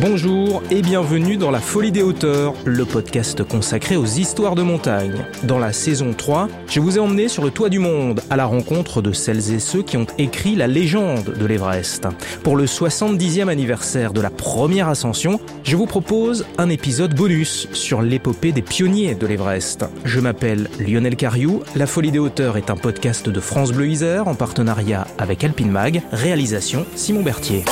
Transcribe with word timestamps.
Bonjour 0.00 0.62
et 0.70 0.80
bienvenue 0.80 1.36
dans 1.36 1.50
La 1.50 1.60
Folie 1.60 1.92
des 1.92 2.02
Hauteurs, 2.02 2.54
le 2.64 2.84
podcast 2.86 3.42
consacré 3.44 3.96
aux 3.96 4.06
histoires 4.06 4.54
de 4.54 4.62
montagne. 4.62 5.24
Dans 5.42 5.58
la 5.58 5.72
saison 5.72 6.14
3, 6.16 6.48
je 6.66 6.80
vous 6.80 6.96
ai 6.96 7.00
emmené 7.00 7.28
sur 7.28 7.44
le 7.44 7.50
toit 7.50 7.68
du 7.68 7.78
monde, 7.78 8.22
à 8.30 8.36
la 8.36 8.46
rencontre 8.46 9.02
de 9.02 9.12
celles 9.12 9.52
et 9.52 9.58
ceux 9.58 9.82
qui 9.82 9.98
ont 9.98 10.06
écrit 10.16 10.56
la 10.56 10.66
légende 10.66 11.34
de 11.38 11.44
l'Everest. 11.44 12.06
Pour 12.42 12.56
le 12.56 12.64
70e 12.64 13.48
anniversaire 13.48 14.14
de 14.14 14.22
la 14.22 14.30
première 14.30 14.88
ascension, 14.88 15.40
je 15.62 15.76
vous 15.76 15.86
propose 15.86 16.46
un 16.56 16.70
épisode 16.70 17.14
bonus 17.14 17.68
sur 17.72 18.00
l'épopée 18.00 18.52
des 18.52 18.62
pionniers 18.62 19.14
de 19.14 19.26
l'Everest. 19.26 19.84
Je 20.04 20.20
m'appelle 20.20 20.70
Lionel 20.78 21.16
Cariou, 21.16 21.62
La 21.76 21.86
Folie 21.86 22.12
des 22.12 22.18
Hauteurs 22.18 22.56
est 22.56 22.70
un 22.70 22.76
podcast 22.76 23.28
de 23.28 23.40
France 23.40 23.72
Bleu 23.72 23.88
Isère 23.88 24.26
en 24.26 24.34
partenariat 24.34 25.06
avec 25.18 25.44
Alpine 25.44 25.70
Mag, 25.70 26.02
réalisation 26.12 26.86
Simon 26.94 27.22
Berthier. 27.22 27.64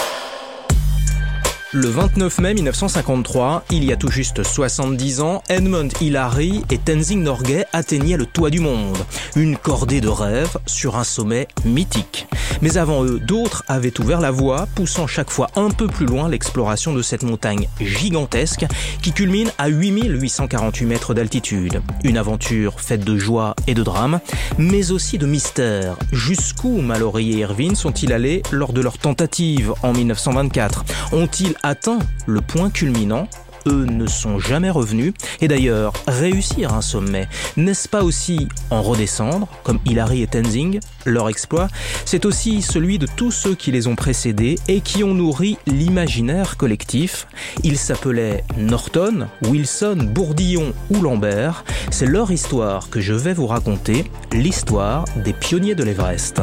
Le 1.74 1.86
29 1.86 2.38
mai 2.38 2.54
1953, 2.54 3.64
il 3.72 3.84
y 3.84 3.92
a 3.92 3.96
tout 3.96 4.08
juste 4.08 4.42
70 4.42 5.20
ans, 5.20 5.42
Edmund 5.50 5.92
Hillary 6.00 6.64
et 6.70 6.78
Tenzing 6.78 7.22
Norgay 7.22 7.66
atteignaient 7.74 8.16
le 8.16 8.24
toit 8.24 8.48
du 8.48 8.58
monde, 8.58 8.96
une 9.36 9.58
cordée 9.58 10.00
de 10.00 10.08
rêve 10.08 10.56
sur 10.64 10.96
un 10.96 11.04
sommet 11.04 11.46
mythique. 11.66 12.26
Mais 12.62 12.78
avant 12.78 13.04
eux, 13.04 13.20
d'autres 13.20 13.64
avaient 13.68 14.00
ouvert 14.00 14.20
la 14.20 14.30
voie, 14.30 14.66
poussant 14.74 15.06
chaque 15.06 15.30
fois 15.30 15.48
un 15.56 15.68
peu 15.68 15.86
plus 15.86 16.06
loin 16.06 16.30
l'exploration 16.30 16.94
de 16.94 17.02
cette 17.02 17.22
montagne 17.22 17.68
gigantesque 17.80 18.64
qui 19.02 19.12
culmine 19.12 19.50
à 19.58 19.68
8848 19.68 20.86
mètres 20.86 21.14
d'altitude. 21.14 21.82
Une 22.02 22.16
aventure 22.16 22.80
faite 22.80 23.04
de 23.04 23.18
joie 23.18 23.54
et 23.66 23.74
de 23.74 23.82
drame, 23.82 24.20
mais 24.56 24.90
aussi 24.90 25.18
de 25.18 25.26
mystère. 25.26 25.96
Jusqu'où 26.12 26.80
Mallory 26.80 27.32
et 27.32 27.38
Irvine 27.40 27.76
sont-ils 27.76 28.12
allés 28.12 28.42
lors 28.50 28.72
de 28.72 28.80
leur 28.80 28.98
tentative 28.98 29.74
en 29.82 29.92
1924 29.92 30.84
Ont-ils 31.12 31.54
atteint 31.62 31.98
le 32.26 32.40
point 32.40 32.70
culminant 32.70 33.28
eux 33.68 33.84
ne 33.84 34.06
sont 34.06 34.38
jamais 34.38 34.70
revenus. 34.70 35.12
Et 35.40 35.48
d'ailleurs, 35.48 35.92
réussir 36.06 36.74
un 36.74 36.82
sommet, 36.82 37.28
n'est-ce 37.56 37.88
pas 37.88 38.02
aussi 38.02 38.48
en 38.70 38.82
redescendre, 38.82 39.48
comme 39.62 39.78
Hilary 39.84 40.22
et 40.22 40.26
Tenzing 40.26 40.80
Leur 41.04 41.28
exploit, 41.28 41.68
c'est 42.04 42.24
aussi 42.24 42.62
celui 42.62 42.98
de 42.98 43.06
tous 43.16 43.30
ceux 43.30 43.54
qui 43.54 43.70
les 43.70 43.86
ont 43.86 43.96
précédés 43.96 44.56
et 44.68 44.80
qui 44.80 45.04
ont 45.04 45.14
nourri 45.14 45.58
l'imaginaire 45.66 46.56
collectif. 46.56 47.26
Ils 47.64 47.78
s'appelaient 47.78 48.44
Norton, 48.56 49.28
Wilson, 49.42 50.08
Bourdillon 50.10 50.72
ou 50.90 51.02
Lambert. 51.02 51.64
C'est 51.90 52.06
leur 52.06 52.30
histoire 52.30 52.90
que 52.90 53.00
je 53.00 53.14
vais 53.14 53.34
vous 53.34 53.46
raconter, 53.46 54.04
l'histoire 54.32 55.04
des 55.16 55.32
pionniers 55.32 55.74
de 55.74 55.84
l'Everest. 55.84 56.40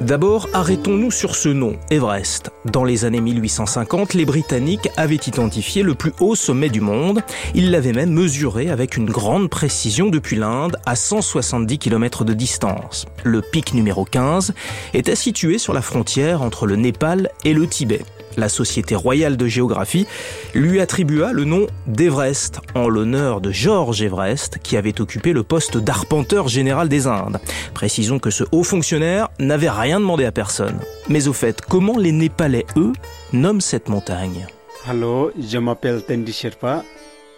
D'abord, 0.00 0.48
arrêtons-nous 0.54 1.10
sur 1.10 1.36
ce 1.36 1.50
nom, 1.50 1.76
Everest. 1.90 2.50
Dans 2.64 2.84
les 2.84 3.04
années 3.04 3.20
1850, 3.20 4.14
les 4.14 4.24
Britanniques 4.24 4.88
avaient 4.96 5.16
identifié 5.16 5.82
le 5.82 5.94
plus 5.94 6.12
haut 6.20 6.34
sommet 6.34 6.70
du 6.70 6.80
monde. 6.80 7.20
Ils 7.54 7.70
l'avaient 7.70 7.92
même 7.92 8.10
mesuré 8.10 8.70
avec 8.70 8.96
une 8.96 9.10
grande 9.10 9.50
précision 9.50 10.08
depuis 10.08 10.36
l'Inde 10.36 10.78
à 10.86 10.96
170 10.96 11.78
km 11.78 12.24
de 12.24 12.32
distance. 12.32 13.04
Le 13.24 13.42
pic 13.42 13.74
numéro 13.74 14.06
15 14.06 14.54
était 14.94 15.14
situé 15.14 15.58
sur 15.58 15.74
la 15.74 15.82
frontière 15.82 16.40
entre 16.40 16.66
le 16.66 16.76
Népal 16.76 17.28
et 17.44 17.52
le 17.52 17.66
Tibet 17.66 18.00
la 18.36 18.48
Société 18.48 18.94
royale 18.94 19.36
de 19.36 19.46
géographie 19.46 20.06
lui 20.54 20.80
attribua 20.80 21.32
le 21.32 21.44
nom 21.44 21.66
d'Everest 21.86 22.60
en 22.74 22.88
l'honneur 22.88 23.40
de 23.40 23.50
George 23.50 24.02
Everest 24.02 24.58
qui 24.62 24.76
avait 24.76 25.00
occupé 25.00 25.32
le 25.32 25.42
poste 25.42 25.76
d'arpenteur 25.76 26.48
général 26.48 26.88
des 26.88 27.06
Indes. 27.06 27.38
Précisons 27.74 28.18
que 28.18 28.30
ce 28.30 28.44
haut 28.52 28.64
fonctionnaire 28.64 29.28
n'avait 29.38 29.70
rien 29.70 30.00
demandé 30.00 30.24
à 30.24 30.32
personne. 30.32 30.78
Mais 31.08 31.28
au 31.28 31.32
fait, 31.32 31.60
comment 31.60 31.98
les 31.98 32.12
Népalais, 32.12 32.66
eux, 32.76 32.92
nomment 33.32 33.60
cette 33.60 33.88
montagne? 33.88 34.46
Allô, 34.86 35.30
je 35.38 35.58
m'appelle 35.58 36.02
Tendi 36.02 36.32
Sherpa. 36.32 36.82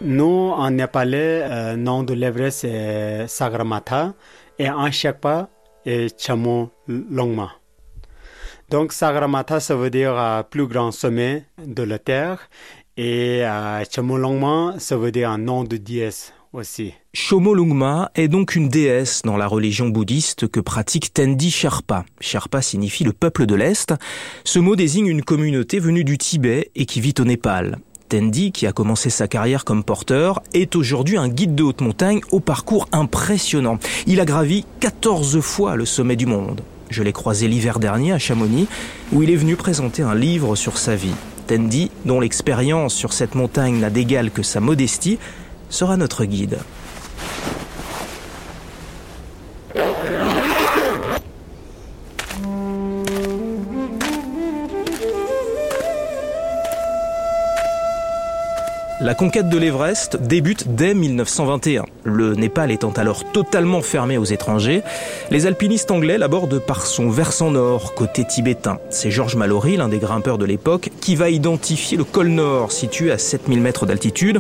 Nous, 0.00 0.52
en 0.56 0.70
népalais, 0.70 1.46
le 1.48 1.76
nom 1.76 2.02
de 2.02 2.14
l'Everest 2.14 2.60
c'est 2.60 3.26
Sagramatha 3.28 4.14
et 4.58 4.68
en 4.68 4.90
Sherpa, 4.90 5.48
c'est 5.84 6.08
Chamo 6.18 6.70
Longma. 6.88 7.52
Donc 8.70 8.92
Sagarmatha, 8.92 9.60
ça 9.60 9.76
veut 9.76 9.90
dire 9.90 10.16
euh, 10.16 10.42
plus 10.42 10.66
grand 10.66 10.92
sommet 10.92 11.44
de 11.64 11.82
la 11.82 11.98
Terre. 11.98 12.48
Et 12.96 13.40
euh, 13.42 13.84
ça 14.78 14.96
veut 14.96 15.12
dire 15.12 15.30
un 15.30 15.38
nom 15.38 15.64
de 15.64 15.76
déesse 15.76 16.32
aussi. 16.52 16.92
Chomolungma 17.14 18.10
est 18.14 18.28
donc 18.28 18.54
une 18.54 18.68
déesse 18.68 19.22
dans 19.22 19.36
la 19.36 19.46
religion 19.46 19.88
bouddhiste 19.88 20.48
que 20.48 20.60
pratique 20.60 21.14
Tendi 21.14 21.50
Sherpa. 21.50 22.04
Sherpa 22.20 22.60
signifie 22.60 23.04
le 23.04 23.12
peuple 23.12 23.46
de 23.46 23.54
l'Est. 23.54 23.94
Ce 24.44 24.58
mot 24.58 24.76
désigne 24.76 25.06
une 25.06 25.22
communauté 25.22 25.78
venue 25.78 26.04
du 26.04 26.18
Tibet 26.18 26.70
et 26.74 26.84
qui 26.84 27.00
vit 27.00 27.14
au 27.18 27.24
Népal. 27.24 27.78
Tendi, 28.08 28.52
qui 28.52 28.66
a 28.66 28.72
commencé 28.72 29.08
sa 29.08 29.26
carrière 29.26 29.64
comme 29.64 29.84
porteur, 29.84 30.42
est 30.52 30.76
aujourd'hui 30.76 31.16
un 31.16 31.28
guide 31.28 31.54
de 31.54 31.62
haute 31.62 31.80
montagne 31.80 32.20
au 32.30 32.40
parcours 32.40 32.86
impressionnant. 32.92 33.78
Il 34.06 34.20
a 34.20 34.26
gravi 34.26 34.66
14 34.80 35.40
fois 35.40 35.76
le 35.76 35.86
sommet 35.86 36.16
du 36.16 36.26
monde. 36.26 36.60
Je 36.92 37.02
l'ai 37.02 37.12
croisé 37.14 37.48
l'hiver 37.48 37.78
dernier 37.78 38.12
à 38.12 38.18
Chamonix, 38.18 38.68
où 39.12 39.22
il 39.22 39.30
est 39.30 39.36
venu 39.36 39.56
présenter 39.56 40.02
un 40.02 40.14
livre 40.14 40.56
sur 40.56 40.76
sa 40.76 40.94
vie. 40.94 41.14
Tendi, 41.46 41.90
dont 42.04 42.20
l'expérience 42.20 42.94
sur 42.94 43.14
cette 43.14 43.34
montagne 43.34 43.80
n'a 43.80 43.88
d'égal 43.88 44.30
que 44.30 44.42
sa 44.42 44.60
modestie, 44.60 45.18
sera 45.70 45.96
notre 45.96 46.26
guide. 46.26 46.58
La 59.02 59.14
conquête 59.14 59.48
de 59.48 59.58
l'Everest 59.58 60.16
débute 60.16 60.76
dès 60.76 60.94
1921. 60.94 61.86
Le 62.04 62.36
Népal 62.36 62.70
étant 62.70 62.92
alors 62.92 63.24
totalement 63.32 63.82
fermé 63.82 64.16
aux 64.16 64.24
étrangers, 64.24 64.82
les 65.32 65.46
alpinistes 65.46 65.90
anglais 65.90 66.18
l'abordent 66.18 66.60
par 66.60 66.86
son 66.86 67.10
versant 67.10 67.50
nord, 67.50 67.94
côté 67.94 68.24
tibétain. 68.24 68.78
C'est 68.90 69.10
George 69.10 69.34
Mallory, 69.34 69.76
l'un 69.76 69.88
des 69.88 69.98
grimpeurs 69.98 70.38
de 70.38 70.44
l'époque, 70.44 70.90
qui 71.00 71.16
va 71.16 71.30
identifier 71.30 71.98
le 71.98 72.04
col 72.04 72.28
nord, 72.28 72.70
situé 72.70 73.10
à 73.10 73.18
7000 73.18 73.60
mètres 73.60 73.86
d'altitude, 73.86 74.38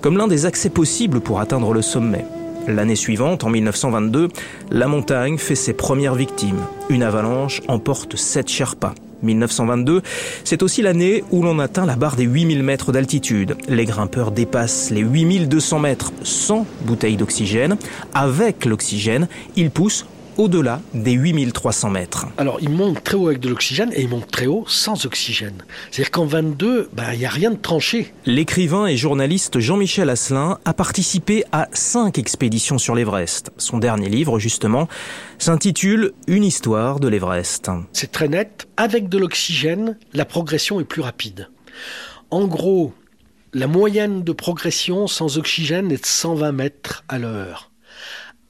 comme 0.00 0.18
l'un 0.18 0.26
des 0.26 0.44
accès 0.44 0.70
possibles 0.70 1.20
pour 1.20 1.38
atteindre 1.38 1.72
le 1.72 1.80
sommet. 1.80 2.24
L'année 2.66 2.96
suivante, 2.96 3.44
en 3.44 3.48
1922, 3.48 4.26
la 4.72 4.88
montagne 4.88 5.38
fait 5.38 5.54
ses 5.54 5.72
premières 5.72 6.16
victimes. 6.16 6.60
Une 6.88 7.04
avalanche 7.04 7.62
emporte 7.68 8.16
sept 8.16 8.48
Sherpas. 8.48 8.94
1922, 9.22 10.02
c'est 10.44 10.62
aussi 10.62 10.82
l'année 10.82 11.24
où 11.30 11.42
l'on 11.42 11.58
atteint 11.58 11.86
la 11.86 11.96
barre 11.96 12.16
des 12.16 12.24
8000 12.24 12.62
mètres 12.62 12.92
d'altitude. 12.92 13.56
Les 13.68 13.84
grimpeurs 13.84 14.30
dépassent 14.30 14.90
les 14.90 15.02
8200 15.02 15.78
mètres 15.78 16.12
sans 16.22 16.66
bouteille 16.82 17.16
d'oxygène. 17.16 17.76
Avec 18.14 18.64
l'oxygène, 18.64 19.28
ils 19.56 19.70
poussent 19.70 20.06
au-delà 20.36 20.80
des 20.94 21.12
8300 21.12 21.90
mètres. 21.90 22.26
Alors, 22.38 22.58
il 22.60 22.70
monte 22.70 23.02
très 23.02 23.16
haut 23.16 23.28
avec 23.28 23.40
de 23.40 23.48
l'oxygène 23.48 23.90
et 23.94 24.02
il 24.02 24.08
monte 24.08 24.30
très 24.30 24.46
haut 24.46 24.64
sans 24.66 25.06
oxygène. 25.06 25.64
C'est-à-dire 25.90 26.10
qu'en 26.10 26.26
22, 26.26 26.90
bah, 26.92 27.14
il 27.14 27.18
n'y 27.18 27.26
a 27.26 27.30
rien 27.30 27.50
de 27.50 27.56
tranché. 27.56 28.12
L'écrivain 28.26 28.86
et 28.86 28.96
journaliste 28.96 29.60
Jean-Michel 29.60 30.10
Asselin 30.10 30.58
a 30.64 30.74
participé 30.74 31.44
à 31.52 31.68
cinq 31.72 32.18
expéditions 32.18 32.78
sur 32.78 32.94
l'Everest. 32.94 33.50
Son 33.56 33.78
dernier 33.78 34.08
livre, 34.08 34.38
justement, 34.38 34.88
s'intitule 35.38 36.12
Une 36.26 36.44
histoire 36.44 37.00
de 37.00 37.08
l'Everest. 37.08 37.70
C'est 37.92 38.12
très 38.12 38.28
net. 38.28 38.68
Avec 38.76 39.08
de 39.08 39.18
l'oxygène, 39.18 39.98
la 40.12 40.24
progression 40.24 40.80
est 40.80 40.84
plus 40.84 41.02
rapide. 41.02 41.48
En 42.30 42.46
gros, 42.46 42.92
la 43.52 43.66
moyenne 43.66 44.22
de 44.22 44.32
progression 44.32 45.06
sans 45.06 45.38
oxygène 45.38 45.90
est 45.90 46.02
de 46.02 46.06
120 46.06 46.52
mètres 46.52 47.04
à 47.08 47.18
l'heure. 47.18 47.69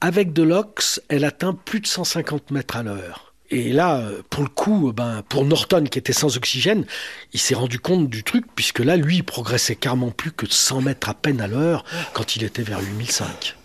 Avec 0.03 0.33
de 0.33 0.41
l'ox, 0.41 0.99
elle 1.09 1.23
atteint 1.23 1.53
plus 1.53 1.79
de 1.79 1.85
150 1.85 2.49
mètres 2.49 2.75
à 2.75 2.81
l'heure. 2.81 3.33
Et 3.51 3.71
là, 3.71 4.01
pour 4.31 4.41
le 4.41 4.49
coup, 4.49 4.91
ben, 4.95 5.21
pour 5.29 5.45
Norton 5.45 5.83
qui 5.83 5.99
était 5.99 6.11
sans 6.11 6.37
oxygène, 6.37 6.85
il 7.33 7.39
s'est 7.39 7.53
rendu 7.53 7.79
compte 7.79 8.09
du 8.09 8.23
truc, 8.23 8.45
puisque 8.55 8.79
là, 8.79 8.95
lui, 8.95 9.17
il 9.17 9.23
progressait 9.23 9.75
carrément 9.75 10.09
plus 10.09 10.31
que 10.31 10.47
de 10.47 10.51
100 10.51 10.81
mètres 10.81 11.09
à 11.09 11.13
peine 11.13 11.39
à 11.39 11.47
l'heure 11.47 11.85
quand 12.13 12.35
il 12.35 12.43
était 12.43 12.63
vers 12.63 12.79
8005. 12.79 13.57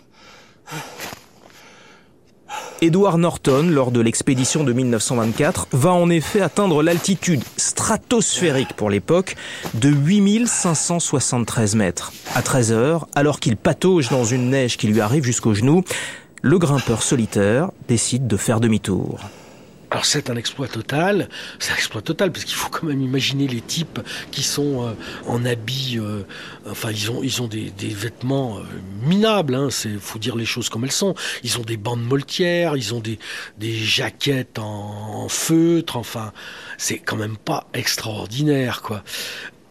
Edward 2.81 3.17
Norton, 3.17 3.67
lors 3.71 3.91
de 3.91 3.99
l'expédition 3.99 4.63
de 4.63 4.71
1924, 4.71 5.67
va 5.71 5.91
en 5.91 6.09
effet 6.09 6.41
atteindre 6.41 6.83
l'altitude 6.83 7.41
stratosphérique 7.57 8.73
pour 8.73 8.91
l'époque 8.91 9.35
de 9.73 9.89
8573 9.89 11.75
mètres. 11.75 12.13
À 12.35 12.43
13 12.43 12.71
heures, 12.71 13.07
alors 13.15 13.39
qu'il 13.39 13.57
patauge 13.57 14.09
dans 14.09 14.25
une 14.25 14.51
neige 14.51 14.77
qui 14.77 14.87
lui 14.87 15.01
arrive 15.01 15.23
jusqu'aux 15.23 15.55
genoux, 15.55 15.83
le 16.41 16.59
grimpeur 16.59 17.01
solitaire 17.01 17.71
décide 17.87 18.27
de 18.27 18.37
faire 18.37 18.59
demi-tour. 18.59 19.19
Alors 19.89 20.03
c'est 20.03 20.29
un 20.29 20.35
exploit 20.35 20.67
total, 20.67 21.29
c'est 21.59 21.71
un 21.71 21.75
exploit 21.75 22.01
total 22.01 22.33
parce 22.33 22.43
qu'il 22.43 22.55
faut 22.55 22.69
quand 22.69 22.87
même 22.87 23.01
imaginer 23.01 23.47
les 23.47 23.61
types 23.61 24.01
qui 24.31 24.43
sont 24.43 24.85
euh, 24.85 24.91
en 25.27 25.45
habits, 25.45 25.97
euh, 25.97 26.23
enfin 26.69 26.91
ils 26.91 27.09
ont 27.09 27.23
ils 27.23 27.41
ont 27.41 27.47
des, 27.47 27.71
vêtements 27.79 28.57
euh, 28.57 28.63
minables, 29.03 29.55
hein, 29.55 29.69
c'est 29.71 29.97
faut 29.97 30.19
dire 30.19 30.35
les 30.35 30.45
choses 30.45 30.67
comme 30.67 30.83
elles 30.83 30.91
sont. 30.91 31.15
Ils 31.43 31.57
ont 31.57 31.61
des 31.61 31.77
bandes 31.77 32.03
moltières, 32.03 32.75
ils 32.75 32.93
ont 32.93 32.99
des 32.99 33.17
des 33.57 33.73
jaquettes 33.77 34.59
en, 34.59 35.29
feutre, 35.29 35.95
enfin 35.95 36.33
c'est 36.77 36.99
quand 36.99 37.15
même 37.15 37.37
pas 37.37 37.67
extraordinaire 37.73 38.81
quoi. 38.81 39.03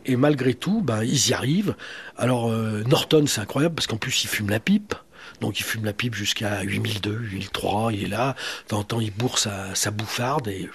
Et 0.06 0.16
malgré 0.16 0.54
tout, 0.54 0.80
ben 0.80 1.04
ils 1.04 1.28
y 1.28 1.34
arrivent. 1.34 1.74
Alors 2.16 2.50
Norton 2.50 3.26
c'est 3.26 3.42
incroyable 3.42 3.74
parce 3.74 3.86
qu'en 3.86 3.98
plus 3.98 4.24
il 4.24 4.28
fume 4.28 4.48
la 4.48 4.60
pipe. 4.60 4.94
Donc 5.40 5.60
il 5.60 5.62
fume 5.62 5.84
la 5.84 5.92
pipe 5.92 6.14
jusqu'à 6.14 6.62
8002, 6.62 7.10
8003, 7.10 7.92
il 7.92 8.04
est 8.04 8.08
là, 8.08 8.34
de 8.64 8.68
temps 8.68 8.78
en 8.78 8.84
temps 8.84 9.00
il 9.00 9.12
bourre 9.12 9.38
sa, 9.38 9.74
sa 9.74 9.90
bouffarde 9.90 10.48
et 10.48 10.68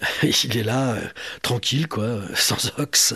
il 0.22 0.56
est 0.56 0.64
là, 0.64 0.92
euh, 0.92 1.00
tranquille, 1.42 1.88
quoi, 1.88 2.20
sans 2.34 2.72
ox. 2.78 3.14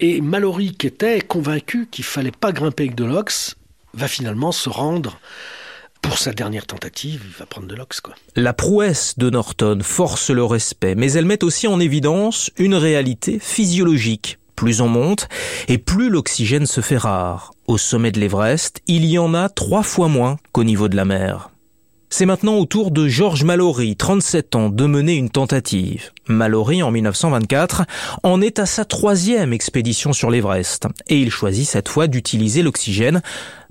Et 0.00 0.20
Mallory, 0.20 0.74
qui 0.74 0.86
était 0.86 1.20
convaincu 1.20 1.88
qu'il 1.90 2.04
fallait 2.04 2.30
pas 2.30 2.52
grimper 2.52 2.84
avec 2.84 2.94
de 2.94 3.04
l'ox, 3.04 3.56
va 3.94 4.08
finalement 4.08 4.52
se 4.52 4.68
rendre 4.68 5.18
pour 6.02 6.18
sa 6.18 6.32
dernière 6.32 6.66
tentative, 6.66 7.22
il 7.26 7.34
va 7.36 7.46
prendre 7.46 7.66
de 7.66 7.74
l'ox. 7.74 8.00
La 8.36 8.52
prouesse 8.52 9.18
de 9.18 9.30
Norton 9.30 9.80
force 9.82 10.30
le 10.30 10.44
respect, 10.44 10.94
mais 10.94 11.12
elle 11.12 11.24
met 11.24 11.42
aussi 11.42 11.66
en 11.66 11.80
évidence 11.80 12.50
une 12.58 12.74
réalité 12.74 13.38
physiologique. 13.40 14.38
Plus 14.56 14.80
on 14.80 14.88
monte, 14.88 15.28
et 15.68 15.78
plus 15.78 16.08
l'oxygène 16.08 16.66
se 16.66 16.80
fait 16.80 16.96
rare. 16.96 17.52
Au 17.66 17.78
sommet 17.78 18.10
de 18.10 18.18
l'Everest, 18.18 18.80
il 18.86 19.04
y 19.04 19.18
en 19.18 19.34
a 19.34 19.48
trois 19.48 19.82
fois 19.82 20.08
moins 20.08 20.38
qu'au 20.52 20.64
niveau 20.64 20.88
de 20.88 20.96
la 20.96 21.04
mer. 21.04 21.50
C'est 22.08 22.26
maintenant 22.26 22.54
au 22.54 22.64
tour 22.64 22.92
de 22.92 23.08
George 23.08 23.44
Mallory, 23.44 23.96
37 23.96 24.54
ans, 24.54 24.68
de 24.70 24.86
mener 24.86 25.14
une 25.14 25.28
tentative. 25.28 26.12
Mallory, 26.28 26.82
en 26.82 26.90
1924, 26.90 27.84
en 28.22 28.40
est 28.40 28.58
à 28.58 28.66
sa 28.66 28.84
troisième 28.84 29.52
expédition 29.52 30.12
sur 30.12 30.30
l'Everest, 30.30 30.86
et 31.08 31.20
il 31.20 31.30
choisit 31.30 31.66
cette 31.66 31.88
fois 31.88 32.06
d'utiliser 32.06 32.62
l'oxygène, 32.62 33.22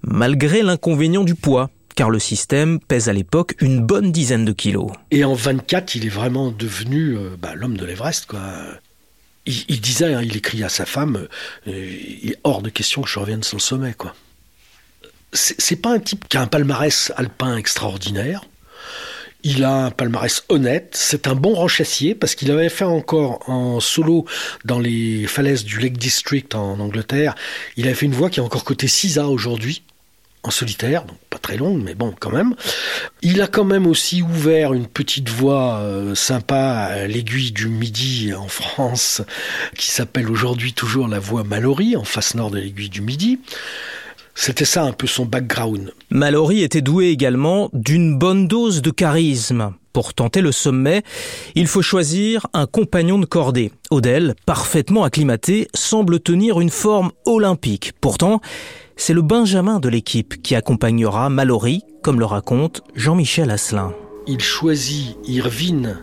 malgré 0.04 0.62
l'inconvénient 0.62 1.24
du 1.24 1.34
poids, 1.34 1.70
car 1.96 2.10
le 2.10 2.20
système 2.20 2.80
pèse 2.80 3.10
à 3.10 3.14
l'époque 3.14 3.56
une 3.62 3.80
bonne 3.80 4.12
dizaine 4.12 4.46
de 4.46 4.52
kilos. 4.52 4.92
Et 5.12 5.24
en 5.24 5.34
24, 5.34 5.96
il 5.96 6.06
est 6.06 6.10
vraiment 6.10 6.52
devenu 6.52 7.18
euh, 7.18 7.30
bah, 7.42 7.56
l'homme 7.56 7.78
de 7.78 7.86
l'Everest, 7.86 8.26
quoi 8.28 8.42
il, 9.46 9.82
disait, 9.82 10.14
hein, 10.14 10.22
il 10.24 10.36
écrit 10.36 10.64
à 10.64 10.70
sa 10.70 10.86
femme, 10.86 11.28
euh, 11.68 11.72
il 12.24 12.32
est 12.32 12.40
hors 12.44 12.62
de 12.62 12.70
question 12.70 13.02
que 13.02 13.10
je 13.10 13.20
revienne 13.20 13.44
sur 13.44 13.58
le 13.58 13.62
sommet, 13.62 13.94
quoi. 13.94 14.16
C'est 15.34 15.76
pas 15.76 15.92
un 15.92 16.00
type 16.00 16.30
qui 16.30 16.38
a 16.38 16.42
un 16.42 16.48
palmarès 16.48 17.12
alpin 17.18 17.58
extraordinaire. 17.58 18.46
Il 19.44 19.66
a 19.66 19.88
un 19.88 19.92
palmarès 19.92 20.46
honnête. 20.48 20.92
C'est 20.94 21.28
un 21.28 21.36
bon 21.36 21.54
rochassier 21.54 22.16
parce 22.16 22.36
qu'il 22.36 22.52
avait 22.52 22.70
fait 22.70 22.86
encore 22.86 23.48
en 23.50 23.82
solo 23.82 24.26
dans 24.64 24.80
les 24.80 25.28
falaises 25.28 25.66
du 25.66 25.80
Lake 25.80 25.98
District 25.98 26.56
en 26.56 26.80
Angleterre. 26.80 27.36
Il 27.76 27.86
avait 27.86 27.96
fait 27.96 28.06
une 28.06 28.14
voix 28.14 28.30
qui 28.30 28.40
est 28.40 28.44
encore 28.44 28.64
côté 28.64 28.88
6A 28.88 29.26
aujourd'hui 29.26 29.84
en 30.46 30.52
solitaire, 30.52 31.06
donc 31.06 31.18
pas 31.30 31.40
très 31.40 31.58
longue, 31.58 31.82
mais 31.84 31.96
bon, 31.96 32.14
quand 32.20 32.32
même. 32.32 32.56
Il 33.22 33.42
a 33.42 33.48
quand 33.48 33.64
même 33.64 33.88
aussi 33.88 34.22
ouvert 34.22 34.74
une 34.74 34.88
petite 34.88 35.30
voie 35.30 35.80
euh, 35.80 36.14
sympa 36.16 36.58
à 36.58 37.08
l'aiguille 37.08 37.52
du 37.52 37.68
Midi 37.68 38.34
en 38.34 38.48
France, 38.48 39.22
qui 39.76 39.90
s'appelle 39.90 40.30
aujourd'hui 40.30 40.74
toujours 40.74 41.08
la 41.08 41.20
voie 41.20 41.44
Mallory, 41.44 41.96
en 41.96 42.04
face 42.04 42.36
nord 42.36 42.52
de 42.52 42.60
l'aiguille 42.60 42.90
du 42.90 43.02
Midi. 43.02 43.40
C'était 44.36 44.66
ça 44.66 44.84
un 44.84 44.92
peu 44.92 45.08
son 45.08 45.26
background. 45.26 45.94
Mallory 46.10 46.62
était 46.62 46.82
doué 46.82 47.08
également 47.08 47.70
d'une 47.74 48.18
bonne 48.18 48.48
dose 48.48 48.82
de 48.82 48.92
charisme. 48.92 49.74
Pour 49.94 50.14
tenter 50.14 50.42
le 50.42 50.52
sommet, 50.52 51.04
il 51.56 51.68
faut 51.68 51.82
choisir 51.82 52.48
un 52.54 52.66
compagnon 52.66 53.18
de 53.18 53.26
cordée. 53.26 53.72
Odell, 53.92 54.36
parfaitement 54.46 55.06
acclimaté, 55.06 55.70
semble 55.74 56.20
tenir 56.20 56.60
une 56.60 56.70
forme 56.70 57.12
olympique. 57.26 57.94
Pourtant, 58.02 58.42
c'est 58.98 59.14
le 59.14 59.22
Benjamin 59.22 59.80
de 59.80 59.90
l'équipe 59.90 60.42
qui 60.42 60.56
accompagnera 60.56 61.30
Mallory, 61.30 61.82
comme 62.02 62.20
le 62.20 62.26
raconte 62.26 62.82
Jean-Michel 62.96 63.52
Asselin. 63.52 63.94
Il 64.28 64.42
choisit 64.42 65.18
Irvine 65.28 65.98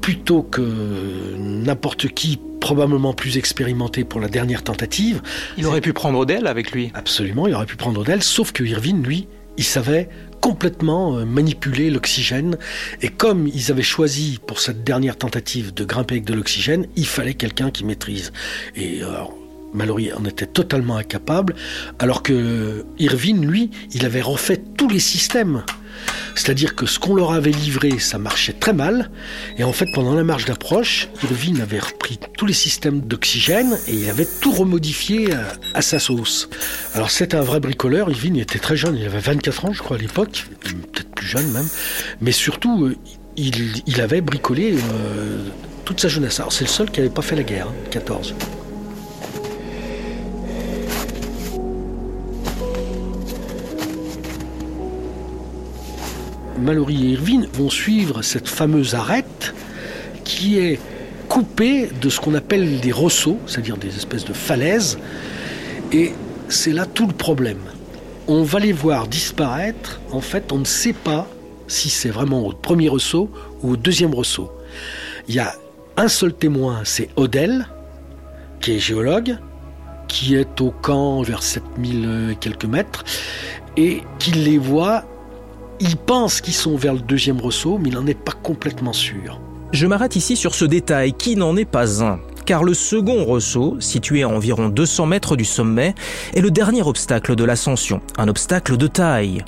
plutôt 0.00 0.42
que 0.42 1.34
n'importe 1.36 2.08
qui 2.08 2.38
probablement 2.60 3.12
plus 3.12 3.36
expérimenté 3.36 4.04
pour 4.04 4.20
la 4.20 4.28
dernière 4.28 4.62
tentative. 4.62 5.22
Il 5.58 5.66
aurait 5.66 5.80
pu 5.80 5.92
prendre 5.92 6.18
Odell 6.18 6.46
avec 6.46 6.72
lui. 6.72 6.90
Absolument, 6.94 7.46
il 7.46 7.54
aurait 7.54 7.66
pu 7.66 7.76
prendre 7.76 8.00
Odell, 8.00 8.22
sauf 8.22 8.52
que 8.52 8.64
Irvine, 8.64 9.02
lui, 9.02 9.28
il 9.56 9.64
savait 9.64 10.08
complètement 10.40 11.16
euh, 11.16 11.24
manipuler 11.24 11.90
l'oxygène. 11.90 12.58
Et 13.02 13.08
comme 13.08 13.46
ils 13.48 13.70
avaient 13.70 13.82
choisi 13.82 14.38
pour 14.46 14.60
cette 14.60 14.82
dernière 14.84 15.16
tentative 15.16 15.74
de 15.74 15.84
grimper 15.84 16.14
avec 16.14 16.24
de 16.24 16.34
l'oxygène, 16.34 16.86
il 16.96 17.06
fallait 17.06 17.34
quelqu'un 17.34 17.70
qui 17.70 17.84
maîtrise. 17.84 18.32
Et 18.76 19.02
alors, 19.02 19.34
Mallory 19.74 20.12
en 20.12 20.24
était 20.24 20.46
totalement 20.46 20.96
incapable, 20.96 21.54
alors 21.98 22.22
que 22.22 22.84
Irvine, 22.98 23.46
lui, 23.46 23.70
il 23.92 24.06
avait 24.06 24.22
refait 24.22 24.62
tous 24.76 24.88
les 24.88 25.00
systèmes. 25.00 25.64
C'est-à-dire 26.34 26.74
que 26.74 26.86
ce 26.86 26.98
qu'on 26.98 27.14
leur 27.14 27.32
avait 27.32 27.52
livré, 27.52 27.98
ça 27.98 28.18
marchait 28.18 28.52
très 28.52 28.72
mal. 28.72 29.10
Et 29.56 29.64
en 29.64 29.72
fait, 29.72 29.86
pendant 29.94 30.14
la 30.14 30.24
marche 30.24 30.44
d'approche, 30.44 31.08
Irvine 31.22 31.60
avait 31.60 31.78
repris 31.78 32.18
tous 32.36 32.46
les 32.46 32.52
systèmes 32.52 33.00
d'oxygène 33.00 33.78
et 33.86 33.94
il 33.94 34.10
avait 34.10 34.26
tout 34.40 34.52
remodifié 34.52 35.28
à, 35.74 35.82
sa 35.82 35.98
sauce. 35.98 36.48
Alors 36.94 37.10
c'est 37.10 37.34
un 37.34 37.42
vrai 37.42 37.60
bricoleur. 37.60 38.10
Irvine 38.10 38.36
était 38.36 38.58
très 38.58 38.76
jeune, 38.76 38.96
il 38.96 39.06
avait 39.06 39.20
24 39.20 39.66
ans, 39.66 39.72
je 39.72 39.82
crois, 39.82 39.96
à 39.96 40.00
l'époque. 40.00 40.46
Peut-être 40.60 41.10
plus 41.10 41.26
jeune 41.26 41.50
même. 41.52 41.68
Mais 42.20 42.32
surtout, 42.32 42.86
euh, 42.86 42.96
il, 43.36 44.00
avait 44.00 44.20
bricolé 44.20 44.74
euh, 44.74 45.38
toute 45.84 46.00
sa 46.00 46.08
jeunesse. 46.08 46.40
Alors 46.40 46.52
c'est 46.52 46.64
le 46.64 46.70
seul 46.70 46.90
qui 46.90 47.00
n'avait 47.00 47.12
pas 47.12 47.22
fait 47.22 47.36
la 47.36 47.44
guerre, 47.44 47.68
14. 47.90 48.34
Mallory 56.64 57.04
et 57.04 57.10
Irvine 57.10 57.46
vont 57.52 57.68
suivre 57.68 58.22
cette 58.22 58.48
fameuse 58.48 58.94
arête 58.94 59.54
qui 60.24 60.58
est 60.58 60.80
coupée 61.28 61.90
de 62.00 62.08
ce 62.08 62.18
qu'on 62.20 62.34
appelle 62.34 62.80
des 62.80 62.90
ressauts, 62.90 63.38
c'est-à-dire 63.46 63.76
des 63.76 63.94
espèces 63.94 64.24
de 64.24 64.32
falaises. 64.32 64.98
Et 65.92 66.12
c'est 66.48 66.72
là 66.72 66.86
tout 66.86 67.06
le 67.06 67.12
problème. 67.12 67.60
On 68.28 68.42
va 68.42 68.60
les 68.60 68.72
voir 68.72 69.08
disparaître. 69.08 70.00
En 70.10 70.22
fait, 70.22 70.52
on 70.52 70.58
ne 70.58 70.64
sait 70.64 70.94
pas 70.94 71.28
si 71.68 71.90
c'est 71.90 72.08
vraiment 72.08 72.46
au 72.46 72.52
premier 72.52 72.88
ressaut 72.88 73.30
ou 73.62 73.72
au 73.72 73.76
deuxième 73.76 74.14
ressaut. 74.14 74.50
Il 75.28 75.34
y 75.34 75.40
a 75.40 75.54
un 75.98 76.08
seul 76.08 76.32
témoin, 76.32 76.80
c'est 76.84 77.10
Odell, 77.16 77.68
qui 78.60 78.72
est 78.72 78.78
géologue, 78.78 79.36
qui 80.08 80.34
est 80.34 80.60
au 80.62 80.70
camp 80.70 81.20
vers 81.22 81.42
7000 81.42 82.30
et 82.32 82.36
quelques 82.36 82.64
mètres, 82.64 83.04
et 83.76 84.02
qui 84.18 84.32
les 84.32 84.56
voit 84.58 85.04
il 85.80 85.96
pense 85.96 86.40
qu'ils 86.40 86.54
sont 86.54 86.76
vers 86.76 86.94
le 86.94 87.00
deuxième 87.00 87.40
ressaut, 87.40 87.78
mais 87.78 87.88
il 87.88 87.94
n'en 87.94 88.06
est 88.06 88.18
pas 88.18 88.32
complètement 88.32 88.92
sûr. 88.92 89.40
Je 89.72 89.86
m'arrête 89.86 90.16
ici 90.16 90.36
sur 90.36 90.54
ce 90.54 90.64
détail 90.64 91.12
qui 91.12 91.36
n'en 91.36 91.56
est 91.56 91.64
pas 91.64 92.04
un 92.04 92.20
car 92.44 92.64
le 92.64 92.74
second 92.74 93.24
ressaut, 93.24 93.76
situé 93.80 94.22
à 94.22 94.28
environ 94.28 94.68
200 94.68 95.06
mètres 95.06 95.36
du 95.36 95.44
sommet, 95.44 95.94
est 96.34 96.40
le 96.40 96.50
dernier 96.50 96.82
obstacle 96.82 97.36
de 97.36 97.44
l'ascension, 97.44 98.00
un 98.18 98.28
obstacle 98.28 98.76
de 98.76 98.86
taille. 98.86 99.44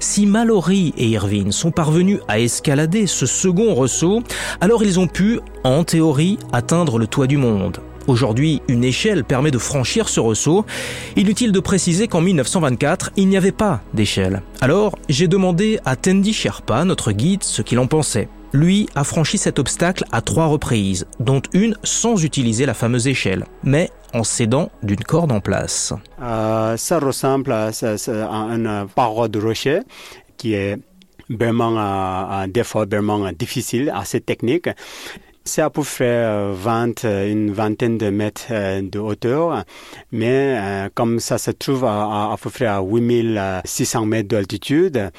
Si 0.00 0.26
Mallory 0.26 0.94
et 0.96 1.08
Irvine 1.08 1.52
sont 1.52 1.70
parvenus 1.70 2.20
à 2.28 2.40
escalader 2.40 3.06
ce 3.06 3.26
second 3.26 3.74
ressaut, 3.74 4.22
alors 4.60 4.82
ils 4.82 4.98
ont 4.98 5.08
pu, 5.08 5.40
en 5.64 5.84
théorie, 5.84 6.38
atteindre 6.52 6.98
le 6.98 7.06
toit 7.06 7.26
du 7.26 7.36
monde. 7.36 7.80
Aujourd'hui, 8.08 8.62
une 8.68 8.84
échelle 8.84 9.22
permet 9.22 9.50
de 9.50 9.58
franchir 9.58 10.08
ce 10.08 10.18
ressaut. 10.18 10.64
Inutile 11.16 11.52
de 11.52 11.60
préciser 11.60 12.08
qu'en 12.08 12.22
1924, 12.22 13.10
il 13.18 13.28
n'y 13.28 13.36
avait 13.36 13.52
pas 13.52 13.82
d'échelle. 13.92 14.40
Alors, 14.62 14.98
j'ai 15.10 15.28
demandé 15.28 15.78
à 15.84 15.94
Tendi 15.94 16.32
Sherpa, 16.32 16.86
notre 16.86 17.12
guide, 17.12 17.44
ce 17.44 17.60
qu'il 17.60 17.78
en 17.78 17.86
pensait. 17.86 18.30
Lui 18.54 18.88
a 18.94 19.04
franchi 19.04 19.36
cet 19.36 19.58
obstacle 19.58 20.04
à 20.10 20.22
trois 20.22 20.46
reprises, 20.46 21.06
dont 21.20 21.42
une 21.52 21.76
sans 21.84 22.24
utiliser 22.24 22.64
la 22.64 22.72
fameuse 22.72 23.08
échelle, 23.08 23.44
mais 23.62 23.90
en 24.14 24.24
s'aidant 24.24 24.70
d'une 24.82 25.04
corde 25.04 25.30
en 25.30 25.40
place. 25.40 25.92
Euh, 26.22 26.78
ça 26.78 26.98
ressemble 26.98 27.52
à, 27.52 27.70
une 27.72 28.86
paroi 28.94 29.28
de 29.28 29.38
rocher 29.38 29.80
qui 30.38 30.54
est 30.54 30.78
vraiment, 31.28 31.76
euh, 31.76 32.46
des 32.46 32.64
fois 32.64 32.86
vraiment 32.86 33.30
difficile, 33.32 33.92
assez 33.94 34.22
technique. 34.22 34.70
C'est 35.48 35.62
à 35.62 35.70
peu 35.70 35.82
près 35.82 36.52
20, 36.52 37.04
euh, 37.04 37.08
euh, 37.08 37.32
une 37.32 37.52
vingtaine 37.52 37.96
de 37.96 38.10
mètres 38.10 38.48
euh, 38.50 38.82
de 38.82 38.98
hauteur, 38.98 39.64
mais 40.12 40.90
comme 40.94 41.20
ça 41.20 41.38
se 41.38 41.50
trouve 41.52 41.86
à, 41.86 42.36
peu 42.38 42.50
près 42.50 42.66
à 42.66 42.82
8600 42.82 44.04
mètres 44.04 44.28
d'altitude, 44.28 45.10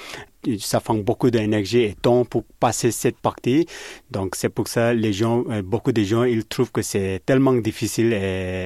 ça 0.60 0.82
prend 0.82 0.94
beaucoup 0.94 1.32
d'énergie 1.32 1.80
et 1.80 1.96
temps 2.00 2.26
pour 2.26 2.44
passer 2.60 2.92
cette 2.92 3.18
partie. 3.18 3.66
Donc 4.12 4.36
c'est 4.36 4.50
pour 4.50 4.68
ça 4.68 4.94
les 4.94 5.14
gens, 5.14 5.46
beaucoup 5.64 5.92
de 5.92 6.04
gens, 6.04 6.26
trouvent 6.48 6.72
que 6.72 6.84
c'est 6.84 7.24
tellement 7.26 7.54
difficile 7.54 8.16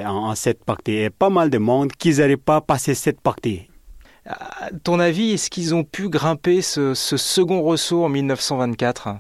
en, 0.06 0.36
cette 0.36 0.66
partie. 0.66 0.96
Et 0.96 1.10
pas 1.10 1.30
mal 1.30 1.50
de 1.50 1.60
monde 1.60 1.94
qui 1.94 2.14
n'arrivent 2.14 2.40
pas 2.40 2.58
à 2.58 2.62
passer 2.62 2.94
cette 2.94 3.22
partie. 3.22 3.70
À 4.26 4.70
ton 4.84 5.00
avis, 5.00 5.32
est-ce 5.32 5.50
qu'ils 5.50 5.74
ont 5.74 5.86
pu 5.86 6.10
grimper 6.10 6.62
ce, 6.62 6.94
ce 6.94 7.16
second 7.16 7.62
ressaut 7.62 8.04
en 8.04 8.10
1924 8.10 9.16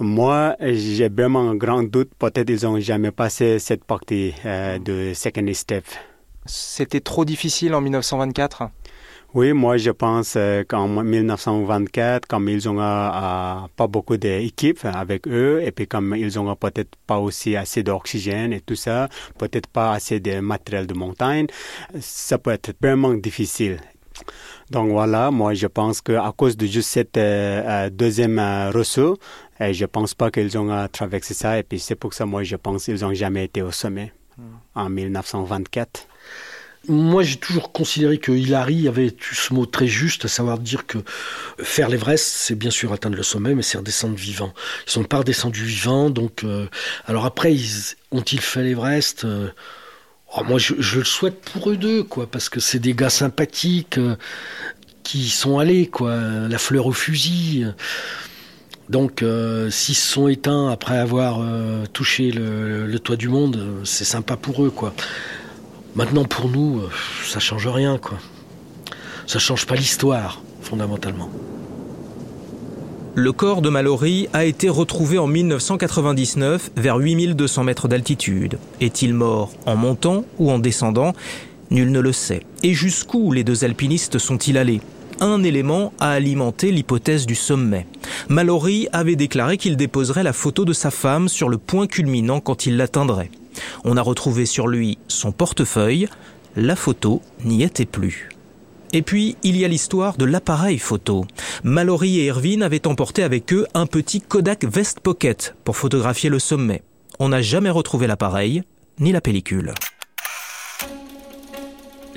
Moi, 0.00 0.56
j'ai 0.60 1.08
vraiment 1.08 1.50
un 1.50 1.56
grand 1.56 1.82
doute. 1.82 2.10
Peut-être 2.18 2.48
ils 2.50 2.64
n'ont 2.64 2.78
jamais 2.78 3.10
passé 3.10 3.58
cette 3.58 3.84
partie 3.84 4.32
euh, 4.44 4.78
de 4.78 5.12
second 5.14 5.46
step. 5.52 5.84
C'était 6.46 7.00
trop 7.00 7.24
difficile 7.24 7.74
en 7.74 7.80
1924 7.80 8.70
oui, 9.34 9.52
moi 9.52 9.76
je 9.76 9.90
pense 9.90 10.36
euh, 10.38 10.64
qu'en 10.66 10.88
1924, 10.88 12.26
comme 12.26 12.48
ils 12.48 12.66
ont 12.66 12.80
euh, 12.80 13.56
pas 13.76 13.86
beaucoup 13.86 14.16
d'équipes 14.16 14.82
avec 14.86 15.28
eux, 15.28 15.60
et 15.62 15.70
puis 15.70 15.86
comme 15.86 16.14
ils 16.16 16.40
ont 16.40 16.56
peut-être 16.56 16.96
pas 17.06 17.18
aussi 17.18 17.54
assez 17.54 17.82
d'oxygène 17.82 18.54
et 18.54 18.62
tout 18.62 18.74
ça, 18.74 19.10
peut-être 19.36 19.66
pas 19.66 19.92
assez 19.92 20.18
de 20.18 20.40
matériel 20.40 20.86
de 20.86 20.94
montagne, 20.94 21.46
ça 22.00 22.38
peut 22.38 22.52
être 22.52 22.72
vraiment 22.80 23.12
difficile. 23.12 23.78
Donc 24.70 24.90
voilà, 24.90 25.30
moi 25.30 25.54
je 25.54 25.66
pense 25.66 26.00
qu'à 26.00 26.32
cause 26.36 26.56
de 26.56 26.66
juste 26.66 26.90
cette 26.90 27.16
euh, 27.16 27.88
deuxième 27.90 28.38
ressaut, 28.72 29.18
je 29.60 29.84
pense 29.86 30.14
pas 30.14 30.30
qu'ils 30.30 30.58
ont 30.58 30.88
traversé 30.88 31.34
ça, 31.34 31.58
et 31.58 31.62
puis 31.62 31.78
c'est 31.78 31.94
pour 31.94 32.12
ça 32.12 32.26
moi 32.26 32.42
je 32.42 32.56
pense 32.56 32.84
qu'ils 32.84 33.04
ont 33.04 33.14
jamais 33.14 33.44
été 33.44 33.62
au 33.62 33.72
sommet 33.72 34.12
hmm. 34.36 34.42
en 34.74 34.90
1924 34.90 36.06
moi, 36.86 37.22
j'ai 37.22 37.36
toujours 37.36 37.72
considéré 37.72 38.18
que 38.18 38.32
Hilary 38.32 38.88
avait 38.88 39.08
eu 39.08 39.34
ce 39.34 39.52
mot 39.52 39.66
très 39.66 39.86
juste, 39.86 40.24
à 40.24 40.28
savoir 40.28 40.58
dire 40.58 40.86
que 40.86 40.98
faire 41.58 41.88
l'Everest, 41.88 42.24
c'est 42.24 42.54
bien 42.54 42.70
sûr 42.70 42.92
atteindre 42.92 43.16
le 43.16 43.22
sommet, 43.22 43.54
mais 43.54 43.62
c'est 43.62 43.78
redescendre 43.78 44.14
vivant. 44.14 44.54
Ils 44.86 44.90
sont 44.92 45.04
pas 45.04 45.18
redescendus 45.18 45.64
vivants, 45.64 46.08
donc. 46.08 46.44
Euh, 46.44 46.66
alors 47.06 47.26
après, 47.26 47.54
ont-ils 48.10 48.40
fait 48.40 48.62
l'Everest 48.62 49.24
euh, 49.24 49.48
oh, 50.36 50.44
Moi, 50.44 50.58
je, 50.58 50.98
le 50.98 51.04
souhaite 51.04 51.40
pour 51.40 51.70
eux 51.70 51.76
deux, 51.76 52.02
quoi, 52.02 52.26
parce 52.30 52.48
que 52.48 52.60
c'est 52.60 52.78
des 52.78 52.94
gars 52.94 53.10
sympathiques 53.10 53.98
euh, 53.98 54.16
qui 55.02 55.28
sont 55.28 55.58
allés, 55.58 55.86
quoi, 55.86 56.16
la 56.48 56.58
fleur 56.58 56.86
au 56.86 56.92
fusil. 56.92 57.66
Donc, 58.88 59.22
s'ils 59.70 59.94
se 59.94 60.12
sont 60.12 60.28
éteints 60.28 60.68
après 60.68 60.96
avoir 60.96 61.40
touché 61.92 62.30
le, 62.30 62.86
le, 62.86 62.98
toit 62.98 63.16
du 63.16 63.28
monde, 63.28 63.82
c'est 63.84 64.04
sympa 64.04 64.36
pour 64.36 64.64
eux, 64.64 64.70
quoi. 64.70 64.94
Maintenant, 65.98 66.24
pour 66.24 66.48
nous, 66.48 66.78
euh, 66.78 66.90
ça 67.24 67.40
change 67.40 67.66
rien, 67.66 67.98
quoi. 67.98 68.18
Ça 69.26 69.40
change 69.40 69.66
pas 69.66 69.74
l'histoire, 69.74 70.40
fondamentalement. 70.60 71.28
Le 73.14 73.32
corps 73.32 73.62
de 73.62 73.68
Mallory 73.68 74.28
a 74.32 74.44
été 74.44 74.68
retrouvé 74.68 75.18
en 75.18 75.26
1999 75.26 76.70
vers 76.76 76.98
8200 76.98 77.64
mètres 77.64 77.88
d'altitude. 77.88 78.58
Est-il 78.80 79.14
mort 79.14 79.50
en 79.66 79.76
montant 79.76 80.24
ou 80.38 80.50
en 80.50 80.58
descendant? 80.58 81.14
Nul 81.70 81.90
ne 81.90 82.00
le 82.00 82.12
sait. 82.12 82.42
Et 82.62 82.74
jusqu'où 82.74 83.32
les 83.32 83.44
deux 83.44 83.64
alpinistes 83.64 84.18
sont-ils 84.18 84.56
allés? 84.56 84.80
Un 85.20 85.42
élément 85.42 85.92
a 85.98 86.10
alimenté 86.10 86.70
l'hypothèse 86.70 87.26
du 87.26 87.34
sommet. 87.34 87.86
Mallory 88.28 88.88
avait 88.92 89.16
déclaré 89.16 89.56
qu'il 89.56 89.76
déposerait 89.76 90.22
la 90.22 90.32
photo 90.32 90.64
de 90.64 90.72
sa 90.72 90.90
femme 90.90 91.28
sur 91.28 91.48
le 91.48 91.58
point 91.58 91.88
culminant 91.88 92.40
quand 92.40 92.66
il 92.66 92.76
l'atteindrait. 92.76 93.30
On 93.84 93.96
a 93.96 94.02
retrouvé 94.02 94.46
sur 94.46 94.68
lui 94.68 94.98
son 95.08 95.32
portefeuille, 95.32 96.08
la 96.56 96.76
photo 96.76 97.20
n'y 97.44 97.64
était 97.64 97.84
plus. 97.84 98.28
Et 98.92 99.02
puis, 99.02 99.36
il 99.42 99.56
y 99.56 99.64
a 99.64 99.68
l'histoire 99.68 100.16
de 100.16 100.24
l'appareil 100.24 100.78
photo. 100.78 101.26
Mallory 101.62 102.20
et 102.20 102.26
Irvine 102.26 102.62
avaient 102.62 102.86
emporté 102.86 103.22
avec 103.22 103.52
eux 103.52 103.66
un 103.74 103.86
petit 103.86 104.20
Kodak 104.20 104.64
Vest 104.64 105.00
Pocket 105.00 105.54
pour 105.64 105.76
photographier 105.76 106.30
le 106.30 106.38
sommet. 106.38 106.82
On 107.18 107.28
n'a 107.28 107.42
jamais 107.42 107.70
retrouvé 107.70 108.06
l'appareil, 108.06 108.62
ni 108.98 109.12
la 109.12 109.20
pellicule. 109.20 109.74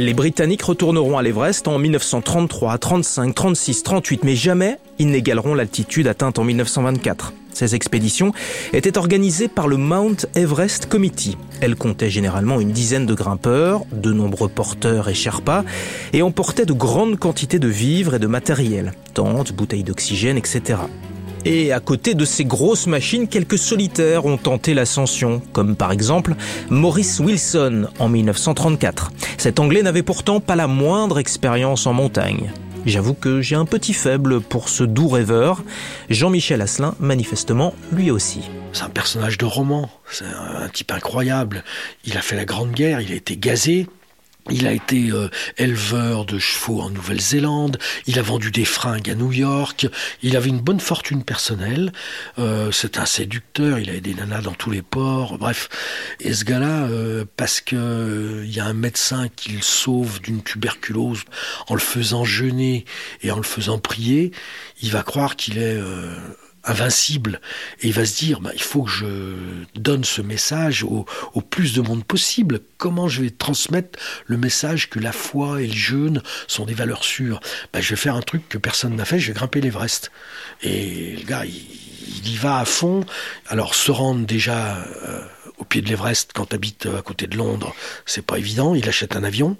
Les 0.01 0.15
Britanniques 0.15 0.63
retourneront 0.63 1.19
à 1.19 1.21
l'Everest 1.21 1.67
en 1.67 1.77
1933, 1.77 2.79
35, 2.79 3.35
36, 3.35 3.83
38, 3.83 4.23
mais 4.23 4.35
jamais 4.35 4.79
ils 4.97 5.11
n'égaleront 5.11 5.53
l'altitude 5.53 6.07
atteinte 6.07 6.39
en 6.39 6.43
1924. 6.43 7.33
Ces 7.53 7.75
expéditions 7.75 8.33
étaient 8.73 8.97
organisées 8.97 9.47
par 9.47 9.67
le 9.67 9.77
Mount 9.77 10.25
Everest 10.33 10.87
Committee. 10.87 11.37
Elles 11.61 11.75
comptaient 11.75 12.09
généralement 12.09 12.59
une 12.59 12.71
dizaine 12.71 13.05
de 13.05 13.13
grimpeurs, 13.13 13.83
de 13.91 14.11
nombreux 14.11 14.49
porteurs 14.49 15.07
et 15.07 15.13
sherpas, 15.13 15.63
et 16.13 16.23
emportaient 16.23 16.65
de 16.65 16.73
grandes 16.73 17.19
quantités 17.19 17.59
de 17.59 17.67
vivres 17.67 18.15
et 18.15 18.19
de 18.19 18.25
matériel, 18.25 18.93
tentes, 19.13 19.53
bouteilles 19.53 19.83
d'oxygène, 19.83 20.35
etc. 20.35 20.79
Et 21.43 21.71
à 21.71 21.79
côté 21.79 22.13
de 22.13 22.23
ces 22.23 22.45
grosses 22.45 22.85
machines, 22.85 23.27
quelques 23.27 23.57
solitaires 23.57 24.25
ont 24.25 24.37
tenté 24.37 24.73
l'ascension, 24.73 25.41
comme 25.53 25.75
par 25.75 25.91
exemple 25.91 26.35
Maurice 26.69 27.19
Wilson 27.19 27.87
en 27.97 28.09
1934. 28.09 29.11
Cet 29.37 29.59
Anglais 29.59 29.81
n'avait 29.81 30.03
pourtant 30.03 30.39
pas 30.39 30.55
la 30.55 30.67
moindre 30.67 31.17
expérience 31.17 31.87
en 31.87 31.93
montagne. 31.93 32.51
J'avoue 32.85 33.13
que 33.13 33.41
j'ai 33.41 33.55
un 33.55 33.65
petit 33.65 33.93
faible 33.93 34.41
pour 34.41 34.69
ce 34.69 34.83
doux 34.83 35.07
rêveur. 35.07 35.63
Jean-Michel 36.09 36.61
Asselin, 36.61 36.95
manifestement, 36.99 37.73
lui 37.91 38.09
aussi. 38.09 38.41
C'est 38.73 38.83
un 38.83 38.89
personnage 38.89 39.37
de 39.37 39.45
roman, 39.45 39.89
c'est 40.09 40.25
un 40.25 40.67
type 40.69 40.91
incroyable. 40.91 41.63
Il 42.05 42.17
a 42.17 42.21
fait 42.21 42.35
la 42.35 42.45
Grande 42.45 42.71
Guerre, 42.71 43.01
il 43.01 43.11
a 43.11 43.15
été 43.15 43.37
gazé, 43.37 43.87
il 44.49 44.67
a 44.67 44.71
été 44.71 45.11
euh, 45.11 45.29
éleveur 45.57 46.25
de 46.25 46.39
chevaux 46.39 46.81
en 46.81 46.89
Nouvelle-Zélande, 46.89 47.77
il 48.07 48.17
a 48.17 48.21
vendu 48.21 48.51
des 48.51 48.65
fringues 48.65 49.09
à 49.09 49.15
New 49.15 49.31
York, 49.31 49.87
il 50.23 50.35
avait 50.35 50.49
une 50.49 50.59
bonne 50.59 50.79
fortune 50.79 51.23
personnelle, 51.23 51.91
euh, 52.39 52.71
c'est 52.71 52.97
un 52.97 53.05
séducteur, 53.05 53.79
il 53.79 53.89
a 53.89 53.93
aidé 53.93 54.13
Nana 54.15 54.41
dans 54.41 54.53
tous 54.53 54.71
les 54.71 54.81
ports, 54.81 55.37
bref. 55.37 55.69
Et 56.19 56.33
ce 56.33 56.43
gars-là, 56.43 56.85
euh, 56.85 57.25
parce 57.37 57.61
que 57.61 58.43
il 58.43 58.53
y 58.53 58.59
a 58.59 58.65
un 58.65 58.73
médecin 58.73 59.27
qui 59.35 59.51
le 59.51 59.61
sauve 59.61 60.21
d'une 60.21 60.41
tuberculose 60.41 61.23
en 61.67 61.75
le 61.75 61.79
faisant 61.79 62.25
jeûner 62.25 62.85
et 63.21 63.31
en 63.31 63.37
le 63.37 63.43
faisant 63.43 63.77
prier, 63.77 64.31
il 64.81 64.91
va 64.91 65.03
croire 65.03 65.35
qu'il 65.35 65.57
est 65.57 65.79
invincible. 66.63 67.41
Et 67.81 67.87
il 67.87 67.93
va 67.93 68.05
se 68.05 68.17
dire, 68.17 68.39
bah, 68.39 68.51
il 68.53 68.61
faut 68.61 68.83
que 68.83 68.91
je 68.91 69.35
donne 69.75 70.03
ce 70.03 70.21
message 70.21 70.83
au, 70.83 71.05
plus 71.49 71.73
de 71.73 71.81
monde 71.81 72.03
possible. 72.03 72.61
Comment 72.77 73.07
je 73.07 73.21
vais 73.21 73.29
transmettre 73.29 73.99
le 74.25 74.37
message 74.37 74.89
que 74.89 74.99
la 74.99 75.11
foi 75.11 75.61
et 75.61 75.67
le 75.67 75.73
jeûne 75.73 76.21
sont 76.47 76.65
des 76.65 76.73
valeurs 76.73 77.03
sûres? 77.03 77.39
Bah, 77.73 77.81
Je 77.81 77.89
vais 77.89 77.95
faire 77.95 78.15
un 78.15 78.21
truc 78.21 78.47
que 78.47 78.57
personne 78.57 78.95
n'a 78.95 79.05
fait, 79.05 79.19
je 79.19 79.27
vais 79.27 79.33
grimper 79.33 79.61
l'Everest. 79.61 80.11
Et 80.61 81.15
le 81.17 81.23
gars, 81.23 81.45
il, 81.45 82.27
y 82.27 82.35
va 82.35 82.59
à 82.59 82.65
fond. 82.65 83.03
Alors 83.47 83.75
se 83.75 83.91
rendre 83.91 84.25
déjà 84.25 84.77
euh, 84.77 85.21
au 85.57 85.63
pied 85.63 85.81
de 85.81 85.87
l'Everest 85.87 86.31
quand 86.33 86.47
tu 86.47 86.55
habites 86.55 86.85
à 86.85 87.01
côté 87.01 87.27
de 87.27 87.37
Londres, 87.37 87.73
c'est 88.05 88.25
pas 88.25 88.37
évident. 88.37 88.75
Il 88.75 88.87
achète 88.87 89.15
un 89.15 89.23
avion. 89.23 89.57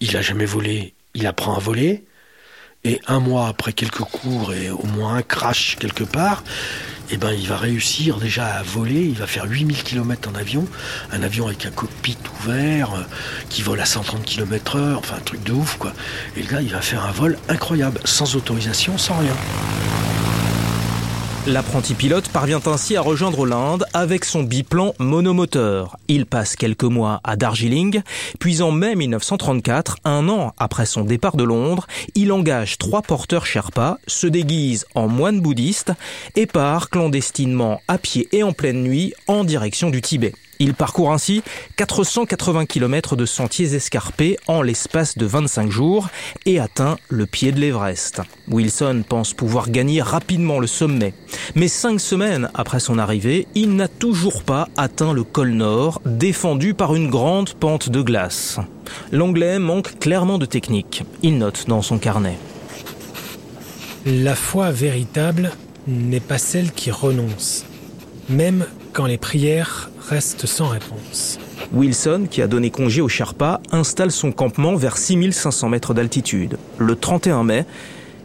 Il 0.00 0.16
a 0.16 0.22
jamais 0.22 0.46
volé, 0.46 0.94
il 1.14 1.26
apprend 1.26 1.54
à 1.54 1.58
voler. 1.58 2.04
Et 2.84 3.00
un 3.08 3.20
mois 3.20 3.48
après 3.48 3.72
quelques 3.72 3.98
cours 3.98 4.52
et 4.52 4.70
au 4.70 4.86
moins 4.86 5.14
un 5.14 5.22
crash 5.22 5.76
quelque 5.80 6.04
part, 6.04 6.44
eh 7.10 7.16
ben, 7.16 7.32
il 7.32 7.48
va 7.48 7.56
réussir 7.56 8.18
déjà 8.18 8.46
à 8.46 8.62
voler. 8.62 9.00
Il 9.00 9.16
va 9.16 9.26
faire 9.26 9.46
8000 9.46 9.82
km 9.82 10.28
en 10.28 10.34
avion. 10.34 10.66
Un 11.10 11.22
avion 11.22 11.46
avec 11.46 11.64
un 11.66 11.70
cockpit 11.70 12.18
ouvert, 12.40 12.94
euh, 12.94 13.02
qui 13.48 13.62
vole 13.62 13.80
à 13.80 13.86
130 13.86 14.24
km 14.24 14.76
heure. 14.76 14.98
Enfin, 14.98 15.16
un 15.16 15.20
truc 15.20 15.42
de 15.42 15.52
ouf, 15.52 15.76
quoi. 15.78 15.92
Et 16.36 16.42
le 16.42 16.48
gars, 16.48 16.60
il 16.60 16.70
va 16.70 16.82
faire 16.82 17.04
un 17.04 17.12
vol 17.12 17.38
incroyable, 17.48 18.00
sans 18.04 18.36
autorisation, 18.36 18.98
sans 18.98 19.18
rien. 19.18 19.34
L'apprenti 21.48 21.94
pilote 21.94 22.28
parvient 22.28 22.60
ainsi 22.66 22.94
à 22.94 23.00
rejoindre 23.00 23.46
l'Inde 23.46 23.86
avec 23.94 24.26
son 24.26 24.42
biplan 24.42 24.92
monomoteur. 24.98 25.96
Il 26.06 26.26
passe 26.26 26.56
quelques 26.56 26.84
mois 26.84 27.22
à 27.24 27.36
Darjeeling, 27.36 28.02
puis 28.38 28.60
en 28.60 28.70
mai 28.70 28.94
1934, 28.94 29.96
un 30.04 30.28
an 30.28 30.52
après 30.58 30.84
son 30.84 31.04
départ 31.04 31.38
de 31.38 31.44
Londres, 31.44 31.86
il 32.14 32.32
engage 32.32 32.76
trois 32.76 33.00
porteurs 33.00 33.46
Sherpas, 33.46 33.96
se 34.06 34.26
déguise 34.26 34.84
en 34.94 35.08
moine 35.08 35.40
bouddhiste 35.40 35.92
et 36.36 36.44
part 36.44 36.90
clandestinement 36.90 37.80
à 37.88 37.96
pied 37.96 38.28
et 38.32 38.42
en 38.42 38.52
pleine 38.52 38.82
nuit 38.82 39.14
en 39.26 39.42
direction 39.42 39.88
du 39.88 40.02
Tibet. 40.02 40.34
Il 40.60 40.74
parcourt 40.74 41.12
ainsi 41.12 41.42
480 41.76 42.66
km 42.66 43.14
de 43.14 43.26
sentiers 43.26 43.74
escarpés 43.74 44.36
en 44.48 44.62
l'espace 44.62 45.16
de 45.16 45.24
25 45.24 45.70
jours 45.70 46.08
et 46.46 46.58
atteint 46.58 46.96
le 47.08 47.26
pied 47.26 47.52
de 47.52 47.60
l'Everest. 47.60 48.22
Wilson 48.48 49.04
pense 49.08 49.34
pouvoir 49.34 49.70
gagner 49.70 50.02
rapidement 50.02 50.58
le 50.58 50.66
sommet. 50.66 51.14
Mais 51.54 51.68
cinq 51.68 52.00
semaines 52.00 52.50
après 52.54 52.80
son 52.80 52.98
arrivée, 52.98 53.46
il 53.54 53.76
n'a 53.76 53.88
toujours 53.88 54.42
pas 54.42 54.68
atteint 54.76 55.12
le 55.12 55.22
col 55.22 55.50
nord, 55.50 56.00
défendu 56.04 56.74
par 56.74 56.94
une 56.94 57.08
grande 57.08 57.54
pente 57.54 57.88
de 57.88 58.02
glace. 58.02 58.58
L'anglais 59.12 59.58
manque 59.58 59.98
clairement 59.98 60.38
de 60.38 60.46
technique. 60.46 61.04
Il 61.22 61.38
note 61.38 61.66
dans 61.68 61.82
son 61.82 61.98
carnet. 61.98 62.36
La 64.06 64.34
foi 64.34 64.70
véritable 64.70 65.52
n'est 65.86 66.20
pas 66.20 66.38
celle 66.38 66.72
qui 66.72 66.90
renonce, 66.90 67.64
même 68.28 68.66
quand 68.92 69.06
les 69.06 69.18
prières 69.18 69.90
reste 70.08 70.46
sans 70.46 70.68
réponse. 70.68 71.38
Wilson, 71.72 72.26
qui 72.30 72.42
a 72.42 72.46
donné 72.46 72.70
congé 72.70 73.00
au 73.00 73.08
Sherpa, 73.08 73.60
installe 73.72 74.10
son 74.10 74.32
campement 74.32 74.74
vers 74.74 74.96
6500 74.96 75.68
mètres 75.68 75.94
d'altitude. 75.94 76.58
Le 76.78 76.96
31 76.96 77.44
mai, 77.44 77.66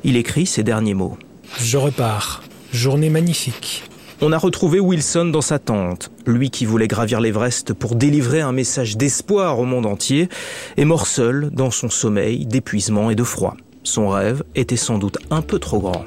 il 0.04 0.18
écrit 0.18 0.46
ces 0.46 0.64
derniers 0.64 0.94
mots. 0.94 1.18
Je 1.60 1.78
repars. 1.78 2.44
Journée 2.72 3.10
magnifique. 3.10 3.84
On 4.22 4.32
a 4.32 4.38
retrouvé 4.38 4.80
Wilson 4.80 5.26
dans 5.26 5.42
sa 5.42 5.60
tente. 5.60 6.10
Lui 6.26 6.50
qui 6.50 6.66
voulait 6.66 6.88
gravir 6.88 7.20
l'Everest 7.20 7.74
pour 7.74 7.96
délivrer 7.96 8.42
un 8.42 8.54
message 8.54 8.96
d'espoir 8.96 9.60
au 9.60 9.66
monde 9.66 9.86
entier, 9.86 10.30
est 10.78 10.86
mort 10.86 11.08
seul 11.08 11.50
dans 11.52 11.72
son 11.72 11.90
sommeil 11.90 12.46
d'épuisement 12.46 13.10
et 13.10 13.16
de 13.16 13.24
froid. 13.24 13.58
Son 13.84 14.08
rêve 14.08 14.44
était 14.56 14.78
sans 14.78 14.98
doute 14.98 15.18
un 15.30 15.42
peu 15.42 15.60
trop 15.60 15.80
grand. 15.80 16.06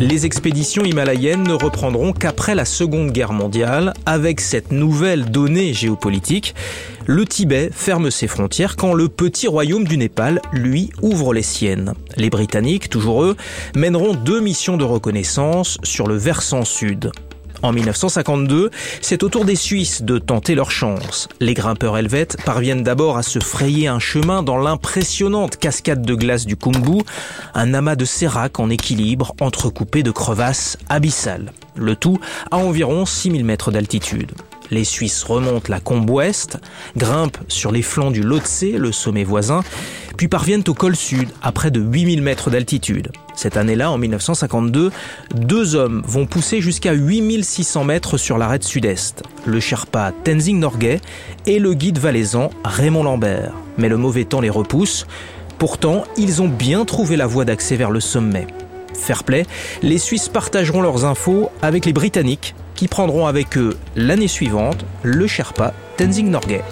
Les 0.00 0.24
expéditions 0.24 0.82
himalayennes 0.82 1.42
ne 1.42 1.52
reprendront 1.52 2.14
qu'après 2.14 2.54
la 2.54 2.64
Seconde 2.64 3.12
Guerre 3.12 3.34
mondiale, 3.34 3.92
avec 4.06 4.40
cette 4.40 4.72
nouvelle 4.72 5.30
donnée 5.30 5.74
géopolitique. 5.74 6.54
Le 7.04 7.26
Tibet 7.26 7.68
ferme 7.70 8.10
ses 8.10 8.26
frontières 8.26 8.76
quand 8.76 8.94
le 8.94 9.10
petit 9.10 9.46
royaume 9.46 9.84
du 9.84 9.98
Népal, 9.98 10.40
lui, 10.54 10.88
ouvre 11.02 11.34
les 11.34 11.42
siennes. 11.42 11.92
Les 12.16 12.30
Britanniques, 12.30 12.88
toujours 12.88 13.24
eux, 13.24 13.36
mèneront 13.76 14.14
deux 14.14 14.40
missions 14.40 14.78
de 14.78 14.84
reconnaissance 14.84 15.76
sur 15.82 16.06
le 16.06 16.16
versant 16.16 16.64
sud. 16.64 17.12
En 17.62 17.72
1952, 17.72 18.70
c'est 19.00 19.22
au 19.22 19.28
tour 19.28 19.44
des 19.44 19.56
Suisses 19.56 20.02
de 20.02 20.18
tenter 20.18 20.54
leur 20.54 20.70
chance. 20.70 21.28
Les 21.40 21.54
grimpeurs 21.54 21.98
helvètes 21.98 22.36
parviennent 22.44 22.82
d'abord 22.82 23.18
à 23.18 23.22
se 23.22 23.38
frayer 23.38 23.86
un 23.88 23.98
chemin 23.98 24.42
dans 24.42 24.56
l'impressionnante 24.56 25.56
cascade 25.56 26.02
de 26.02 26.14
glace 26.14 26.46
du 26.46 26.56
Kumbu, 26.56 27.02
un 27.54 27.74
amas 27.74 27.96
de 27.96 28.04
sérac 28.04 28.58
en 28.60 28.70
équilibre 28.70 29.34
entrecoupé 29.40 30.02
de 30.02 30.10
crevasses 30.10 30.78
abyssales. 30.88 31.52
Le 31.76 31.96
tout 31.96 32.18
à 32.50 32.56
environ 32.56 33.04
6000 33.04 33.44
mètres 33.44 33.70
d'altitude. 33.70 34.32
Les 34.70 34.84
Suisses 34.84 35.24
remontent 35.24 35.68
la 35.68 35.80
combe 35.80 36.08
ouest, 36.08 36.58
grimpent 36.96 37.38
sur 37.48 37.72
les 37.72 37.82
flancs 37.82 38.12
du 38.12 38.22
Lhotse, 38.22 38.62
le 38.62 38.92
sommet 38.92 39.24
voisin, 39.24 39.62
puis 40.16 40.28
parviennent 40.28 40.62
au 40.68 40.74
col 40.74 40.94
sud, 40.94 41.28
à 41.42 41.50
près 41.50 41.70
de 41.70 41.80
8000 41.80 42.22
mètres 42.22 42.50
d'altitude. 42.50 43.10
Cette 43.34 43.56
année-là, 43.56 43.90
en 43.90 43.98
1952, 43.98 44.92
deux 45.34 45.74
hommes 45.74 46.02
vont 46.06 46.26
pousser 46.26 46.60
jusqu'à 46.60 46.92
8600 46.92 47.84
mètres 47.84 48.16
sur 48.16 48.38
l'arête 48.38 48.62
sud-est, 48.62 49.22
le 49.44 49.58
Sherpa 49.58 50.12
Tenzing 50.24 50.60
Norgay 50.60 51.00
et 51.46 51.58
le 51.58 51.74
guide 51.74 51.98
valaisan 51.98 52.50
Raymond 52.62 53.02
Lambert. 53.02 53.52
Mais 53.76 53.88
le 53.88 53.96
mauvais 53.96 54.24
temps 54.24 54.40
les 54.40 54.50
repousse. 54.50 55.06
Pourtant, 55.58 56.04
ils 56.16 56.42
ont 56.42 56.48
bien 56.48 56.84
trouvé 56.84 57.16
la 57.16 57.26
voie 57.26 57.44
d'accès 57.44 57.76
vers 57.76 57.90
le 57.90 58.00
sommet. 58.00 58.46
Fair 58.94 59.24
play, 59.24 59.46
les 59.82 59.98
Suisses 59.98 60.28
partageront 60.28 60.82
leurs 60.82 61.06
infos 61.06 61.50
avec 61.62 61.86
les 61.86 61.92
Britanniques 61.92 62.54
qui 62.80 62.88
prendront 62.88 63.26
avec 63.26 63.58
eux 63.58 63.76
l'année 63.94 64.26
suivante 64.26 64.86
le 65.02 65.26
Sherpa 65.26 65.74
Tenzing 65.98 66.30
Norgay. 66.30 66.64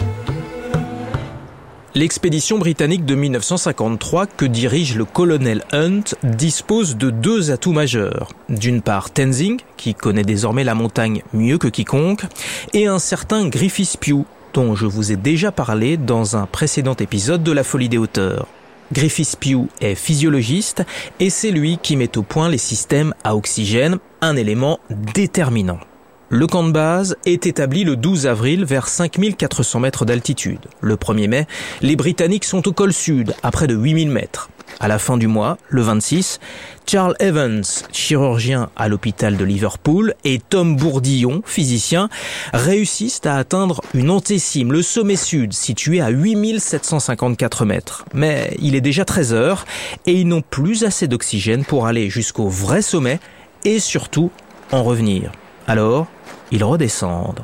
L'expédition 1.94 2.56
britannique 2.56 3.04
de 3.04 3.14
1953 3.14 4.24
que 4.24 4.46
dirige 4.46 4.96
le 4.96 5.04
colonel 5.04 5.64
Hunt 5.70 6.14
dispose 6.22 6.96
de 6.96 7.10
deux 7.10 7.50
atouts 7.50 7.74
majeurs. 7.74 8.30
D'une 8.48 8.80
part 8.80 9.10
Tenzing, 9.10 9.60
qui 9.76 9.92
connaît 9.92 10.22
désormais 10.22 10.64
la 10.64 10.74
montagne 10.74 11.20
mieux 11.34 11.58
que 11.58 11.68
quiconque, 11.68 12.24
et 12.72 12.86
un 12.86 12.98
certain 12.98 13.46
Griffiths 13.46 13.98
Pugh, 14.00 14.24
dont 14.54 14.74
je 14.74 14.86
vous 14.86 15.12
ai 15.12 15.16
déjà 15.16 15.52
parlé 15.52 15.98
dans 15.98 16.38
un 16.38 16.46
précédent 16.46 16.96
épisode 16.96 17.42
de 17.42 17.52
La 17.52 17.64
Folie 17.64 17.90
des 17.90 17.98
hauteurs. 17.98 18.46
Griffiths 18.94 19.36
Pugh 19.38 19.68
est 19.82 19.94
physiologiste 19.94 20.84
et 21.20 21.28
c'est 21.28 21.50
lui 21.50 21.76
qui 21.76 21.96
met 21.96 22.16
au 22.16 22.22
point 22.22 22.48
les 22.48 22.56
systèmes 22.56 23.12
à 23.24 23.36
oxygène, 23.36 23.98
un 24.22 24.36
élément 24.36 24.80
déterminant. 24.88 25.80
Le 26.30 26.46
camp 26.46 26.62
de 26.62 26.72
base 26.72 27.16
est 27.24 27.46
établi 27.46 27.84
le 27.84 27.96
12 27.96 28.26
avril 28.26 28.66
vers 28.66 28.88
5400 28.88 29.80
mètres 29.80 30.04
d'altitude. 30.04 30.58
Le 30.82 30.96
1er 30.96 31.26
mai, 31.26 31.46
les 31.80 31.96
Britanniques 31.96 32.44
sont 32.44 32.68
au 32.68 32.72
col 32.72 32.92
sud, 32.92 33.34
à 33.42 33.50
près 33.50 33.66
de 33.66 33.74
8000 33.74 34.10
mètres. 34.10 34.50
À 34.78 34.88
la 34.88 34.98
fin 34.98 35.16
du 35.16 35.26
mois, 35.26 35.56
le 35.70 35.80
26, 35.80 36.38
Charles 36.86 37.16
Evans, 37.18 37.64
chirurgien 37.92 38.68
à 38.76 38.88
l'hôpital 38.88 39.38
de 39.38 39.44
Liverpool, 39.44 40.12
et 40.24 40.38
Tom 40.38 40.76
Bourdillon, 40.76 41.40
physicien, 41.46 42.10
réussissent 42.52 43.22
à 43.24 43.36
atteindre 43.36 43.80
une 43.94 44.10
antécime, 44.10 44.70
le 44.70 44.82
sommet 44.82 45.16
sud, 45.16 45.54
situé 45.54 46.02
à 46.02 46.10
8754 46.10 47.64
mètres. 47.64 48.04
Mais 48.12 48.54
il 48.60 48.74
est 48.74 48.82
déjà 48.82 49.06
13 49.06 49.32
heures 49.32 49.64
et 50.04 50.12
ils 50.12 50.28
n'ont 50.28 50.42
plus 50.42 50.84
assez 50.84 51.08
d'oxygène 51.08 51.64
pour 51.64 51.86
aller 51.86 52.10
jusqu'au 52.10 52.48
vrai 52.48 52.82
sommet 52.82 53.18
et 53.64 53.78
surtout 53.78 54.30
en 54.72 54.82
revenir. 54.84 55.32
Alors, 55.68 56.06
ils 56.50 56.64
redescendent. 56.64 57.42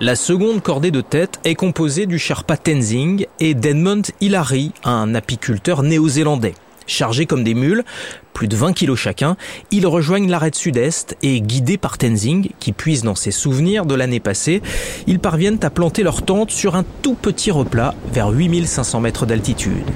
La 0.00 0.14
seconde 0.14 0.62
cordée 0.62 0.92
de 0.92 1.00
tête 1.00 1.40
est 1.42 1.56
composée 1.56 2.06
du 2.06 2.16
Sherpa 2.16 2.56
Tenzing 2.56 3.26
et 3.40 3.54
d'Edmund 3.54 4.06
Hillary, 4.20 4.72
un 4.84 5.16
apiculteur 5.16 5.82
néo-zélandais. 5.82 6.54
Chargés 6.86 7.26
comme 7.26 7.42
des 7.42 7.54
mules, 7.54 7.82
plus 8.32 8.46
de 8.46 8.54
20 8.54 8.72
kilos 8.72 9.00
chacun, 9.00 9.36
ils 9.72 9.86
rejoignent 9.86 10.30
l'arête 10.30 10.54
sud-est 10.54 11.16
et 11.22 11.40
guidés 11.40 11.78
par 11.78 11.98
Tenzing, 11.98 12.50
qui 12.60 12.70
puise 12.70 13.02
dans 13.02 13.16
ses 13.16 13.32
souvenirs 13.32 13.84
de 13.84 13.96
l'année 13.96 14.20
passée, 14.20 14.62
ils 15.08 15.18
parviennent 15.18 15.60
à 15.62 15.70
planter 15.70 16.04
leur 16.04 16.22
tente 16.22 16.52
sur 16.52 16.76
un 16.76 16.84
tout 17.02 17.14
petit 17.14 17.50
replat 17.50 17.96
vers 18.12 18.30
8500 18.30 19.00
mètres 19.00 19.26
d'altitude. 19.26 19.90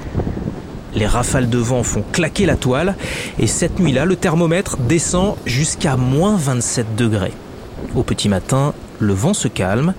Les 0.95 1.05
rafales 1.05 1.49
de 1.49 1.57
vent 1.57 1.83
font 1.83 2.03
claquer 2.11 2.45
la 2.45 2.55
toile 2.55 2.95
et 3.39 3.47
cette 3.47 3.79
nuit-là, 3.79 4.05
le 4.05 4.15
thermomètre 4.15 4.77
descend 4.77 5.35
jusqu'à 5.45 5.97
moins 5.97 6.37
27 6.37 6.95
degrés. 6.95 7.33
Au 7.95 8.03
petit 8.03 8.29
matin, 8.29 8.73
le 8.99 9.13
vent 9.13 9.33
se 9.33 9.47
calme 9.47 9.93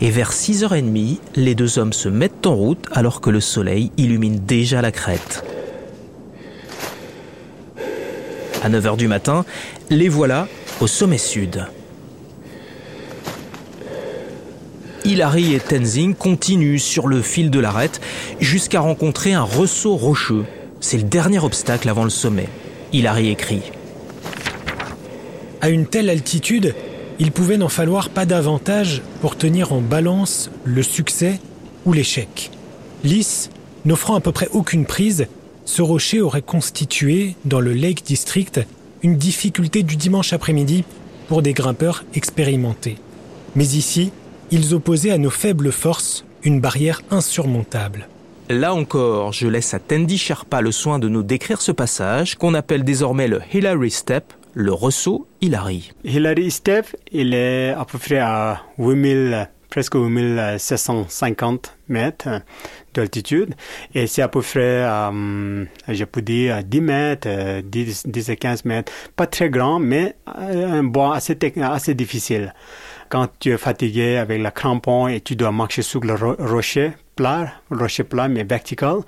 et 0.00 0.10
vers 0.10 0.32
6h30, 0.32 1.18
les 1.34 1.54
deux 1.54 1.78
hommes 1.78 1.92
se 1.92 2.08
mettent 2.08 2.46
en 2.46 2.54
route 2.54 2.86
alors 2.92 3.20
que 3.20 3.30
le 3.30 3.40
soleil 3.40 3.90
illumine 3.96 4.38
déjà 4.38 4.80
la 4.80 4.92
crête. 4.92 5.44
À 8.62 8.68
9h 8.68 8.96
du 8.96 9.08
matin, 9.08 9.44
les 9.90 10.08
voilà 10.08 10.48
au 10.80 10.86
sommet 10.86 11.18
sud. 11.18 11.66
Hilary 15.08 15.54
et 15.54 15.60
Tenzing 15.60 16.14
continuent 16.14 16.76
sur 16.76 17.08
le 17.08 17.22
fil 17.22 17.50
de 17.50 17.58
l'arête 17.58 17.98
jusqu'à 18.40 18.80
rencontrer 18.80 19.32
un 19.32 19.42
ressaut 19.42 19.96
rocheux. 19.96 20.44
C'est 20.80 20.98
le 20.98 21.04
dernier 21.04 21.38
obstacle 21.38 21.88
avant 21.88 22.04
le 22.04 22.10
sommet. 22.10 22.50
Hilary 22.92 23.30
écrit. 23.30 23.62
À 25.62 25.70
une 25.70 25.86
telle 25.86 26.10
altitude, 26.10 26.74
il 27.18 27.32
pouvait 27.32 27.56
n'en 27.56 27.70
falloir 27.70 28.10
pas 28.10 28.26
davantage 28.26 29.00
pour 29.22 29.38
tenir 29.38 29.72
en 29.72 29.80
balance 29.80 30.50
le 30.64 30.82
succès 30.82 31.40
ou 31.86 31.94
l'échec. 31.94 32.50
Lisse, 33.02 33.48
n'offrant 33.86 34.14
à 34.14 34.20
peu 34.20 34.32
près 34.32 34.50
aucune 34.52 34.84
prise, 34.84 35.26
ce 35.64 35.80
rocher 35.80 36.20
aurait 36.20 36.42
constitué, 36.42 37.34
dans 37.46 37.60
le 37.60 37.72
Lake 37.72 38.04
District, 38.04 38.60
une 39.02 39.16
difficulté 39.16 39.82
du 39.82 39.96
dimanche 39.96 40.34
après-midi 40.34 40.84
pour 41.28 41.40
des 41.40 41.54
grimpeurs 41.54 42.04
expérimentés. 42.12 42.98
Mais 43.56 43.68
ici, 43.68 44.12
ils 44.50 44.74
opposaient 44.74 45.10
à 45.10 45.18
nos 45.18 45.30
faibles 45.30 45.72
forces 45.72 46.24
une 46.42 46.60
barrière 46.60 47.02
insurmontable. 47.10 48.08
Là 48.48 48.72
encore, 48.74 49.32
je 49.32 49.46
laisse 49.46 49.74
à 49.74 49.78
Tandy 49.78 50.16
Sherpa 50.16 50.62
le 50.62 50.72
soin 50.72 50.98
de 50.98 51.08
nous 51.08 51.22
décrire 51.22 51.60
ce 51.60 51.72
passage 51.72 52.36
qu'on 52.36 52.54
appelle 52.54 52.82
désormais 52.82 53.28
le 53.28 53.40
Hillary 53.52 53.90
Step, 53.90 54.32
le 54.54 54.72
ressaut 54.72 55.26
Hillary. 55.42 55.92
Hillary 56.04 56.50
Step, 56.50 56.86
il 57.12 57.34
est 57.34 57.70
à 57.70 57.84
peu 57.84 57.98
près 57.98 58.18
à 58.18 58.62
8000, 58.78 59.50
presque 59.68 59.96
8750 59.96 61.76
mètres 61.88 62.40
d'altitude. 62.94 63.54
Et 63.94 64.06
c'est 64.06 64.22
à 64.22 64.28
peu 64.28 64.40
près, 64.40 64.82
euh, 64.82 65.64
je 65.86 66.04
peux 66.04 66.22
dire, 66.22 66.56
à 66.56 66.62
10 66.62 66.80
mètres, 66.80 67.60
10, 67.60 68.06
10 68.06 68.30
à 68.30 68.36
15 68.36 68.64
mètres. 68.64 68.90
Pas 69.14 69.26
très 69.26 69.50
grand, 69.50 69.78
mais 69.78 70.16
un 70.26 70.84
bois 70.84 71.16
assez, 71.16 71.36
assez 71.60 71.92
difficile 71.92 72.54
quand 73.08 73.28
tu 73.38 73.52
es 73.52 73.58
fatigué 73.58 74.16
avec 74.16 74.40
la 74.40 74.50
crampon 74.50 75.08
et 75.08 75.20
tu 75.20 75.36
dois 75.36 75.52
marcher 75.52 75.82
sur 75.82 76.00
le 76.00 76.14
rocher 76.14 76.92
plat, 77.16 77.52
rocher 77.70 78.04
plat 78.04 78.28
mais 78.28 78.44
vertical, 78.44 78.98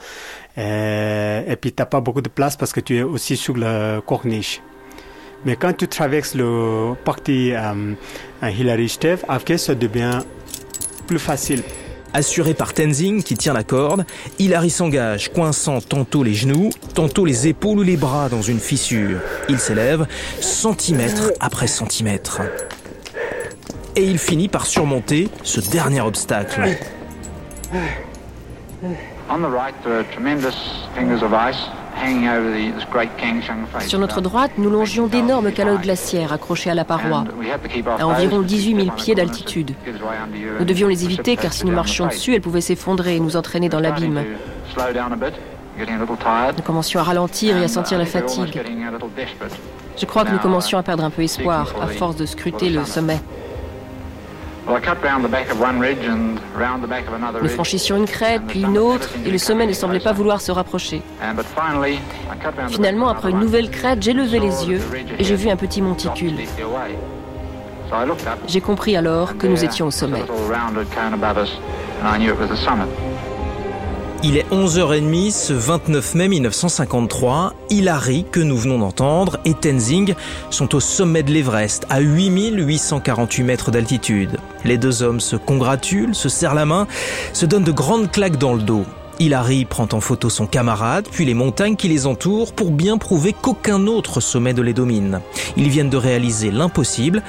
euh, 0.59 1.43
et, 1.47 1.57
puis 1.57 1.73
tu 1.73 1.81
n'as 1.81 1.87
pas 1.87 2.01
beaucoup 2.01 2.23
de 2.23 2.29
place 2.29 2.57
parce 2.57 2.73
que 2.73 2.81
tu 2.81 2.97
es 2.97 3.03
aussi 3.03 3.37
sur 3.37 3.55
le 3.57 4.01
corniche. 4.01 4.61
Mais 5.45 5.57
quand 5.57 5.73
tu 5.75 5.89
traverses 5.89 6.35
le 6.35 6.95
parti 7.05 7.53
euh, 7.53 7.95
Hillary 8.43 8.89
Steve, 8.89 9.25
après 9.29 9.59
ça 9.59 9.75
devient 9.75 10.21
plus 11.07 11.19
facile. 11.19 11.63
Assuré 12.13 12.55
par 12.55 12.75
Tenzing 12.75 13.23
qui 13.23 13.37
tient 13.37 13.53
la 13.53 13.63
corde, 13.63 14.05
Hilary 14.41 14.71
s'engage, 14.71 15.33
coinçant 15.33 15.81
tantôt 15.81 16.25
les 16.25 16.35
genoux, 16.35 16.71
tantôt 16.95 17.25
les 17.25 17.47
épaules 17.47 17.79
ou 17.79 17.83
les 17.83 17.97
bras 17.97 18.29
dans 18.29 18.43
une 18.43 18.59
fissure. 18.59 19.21
Il 19.49 19.61
s'élève 19.61 20.07
centimètre 20.41 21.33
après 21.39 21.69
centimètre 21.69 22.41
et 24.01 24.05
il 24.05 24.19
finit 24.19 24.49
par 24.49 24.67
surmonter 24.67 25.29
ce 25.43 25.61
dernier 25.61 26.01
obstacle. 26.01 26.63
Sur 33.81 33.99
notre 33.99 34.21
droite, 34.23 34.53
nous 34.57 34.71
longions 34.71 35.07
d'énormes 35.07 35.53
calottes 35.53 35.83
glaciaires 35.83 36.33
accrochées 36.33 36.71
à 36.71 36.75
la 36.75 36.85
paroi, 36.85 37.25
à 37.99 38.07
environ 38.07 38.41
18 38.41 38.85
000 38.85 38.97
pieds 38.97 39.15
d'altitude. 39.15 39.75
Nous 40.59 40.65
devions 40.65 40.89
les 40.89 41.05
éviter 41.05 41.37
car 41.37 41.53
si 41.53 41.67
nous 41.67 41.73
marchions 41.73 42.07
dessus, 42.07 42.35
elles 42.35 42.41
pouvaient 42.41 42.63
s'effondrer 42.63 43.17
et 43.17 43.21
nous 43.21 43.37
entraîner 43.37 43.69
dans 43.69 43.81
l'abîme. 43.81 44.25
Nous 45.79 46.63
commencions 46.65 47.01
à 47.01 47.03
ralentir 47.03 47.57
et 47.59 47.65
à 47.65 47.69
sentir 47.69 47.99
la 47.99 48.07
fatigue. 48.07 48.61
Je 49.99 50.07
crois 50.07 50.25
que 50.25 50.31
nous 50.31 50.39
commencions 50.39 50.79
à 50.79 50.83
perdre 50.83 51.05
un 51.05 51.11
peu 51.11 51.23
espoir 51.23 51.75
à 51.83 51.87
force 51.89 52.17
de 52.17 52.25
scruter 52.25 52.71
le 52.71 52.87
sommet. 52.87 53.21
Nous 57.43 57.49
franchissions 57.49 57.97
une 57.97 58.07
crête, 58.07 58.43
puis 58.47 58.61
une 58.63 58.79
autre, 58.79 59.09
et 59.25 59.31
le 59.31 59.39
sommet 59.39 59.67
ne 59.67 59.73
semblait 59.73 60.01
pas 60.01 60.13
vouloir 60.13 60.41
se 60.41 60.53
rapprocher. 60.53 61.03
Finalement, 62.69 63.09
après 63.09 63.31
une 63.31 63.41
nouvelle 63.41 63.71
crête, 63.71 64.03
j'ai 64.03 64.13
levé 64.13 64.39
les 64.39 64.69
yeux 64.69 64.81
et 65.19 65.25
j'ai 65.25 65.37
vu 65.37 65.49
un 65.49 65.57
petit 65.57 65.83
monticule. 65.83 66.35
J'ai 68.47 68.61
compris 68.61 68.97
alors 68.97 69.37
que 69.37 69.47
nous 69.47 69.65
étions 69.65 69.87
au 69.87 69.91
sommet. 69.91 70.23
Il 74.23 74.37
est 74.37 74.47
11h30 74.51 75.31
ce 75.31 75.55
29 75.55 76.15
mai 76.15 76.29
1953. 76.29 77.55
Hilary, 77.71 78.27
que 78.31 78.41
nous 78.41 78.57
venons 78.59 78.79
d'entendre, 78.79 79.39
et 79.47 79.55
Tenzing 79.55 80.15
sont 80.51 80.75
au 80.75 80.81
sommet 80.81 81.23
de 81.23 81.33
l'Everest, 81.33 81.87
à 81.89 82.01
8848 82.01 83.43
mètres 83.43 83.71
d'altitude. 83.71 84.37
Les 84.65 84.79
deux 84.79 85.03
hommes 85.03 85.21
se 85.21 85.37
congratulent, 85.37 86.15
se 86.15 86.29
serrent 86.29 86.55
la 86.55 86.67
main, 86.67 86.87
se 87.33 87.47
donnent 87.47 87.65
de 87.65 87.73
grandes 87.73 88.11
claques 88.11 88.39
dans 88.39 88.55
le 88.55 88.63
dos. 88.63 88.85
Hilary 89.21 89.67
prend 89.67 89.89
en 89.93 90.01
photo 90.01 90.31
son 90.31 90.47
camarade, 90.47 91.07
puis 91.11 91.27
les 91.27 91.35
montagnes 91.35 91.77
qui 91.77 91.89
les 91.89 92.07
entourent 92.07 92.53
pour 92.53 92.71
bien 92.71 92.97
prouver 92.97 93.35
qu'aucun 93.35 93.87
autre 93.87 94.21
sommet 94.21 94.55
ne 94.55 94.63
les 94.63 94.73
domine. 94.73 95.21
Ils 95.57 95.69
viennent 95.69 95.91
de 95.91 95.99
réaliser 95.99 96.51
l'impossible. 96.51 97.23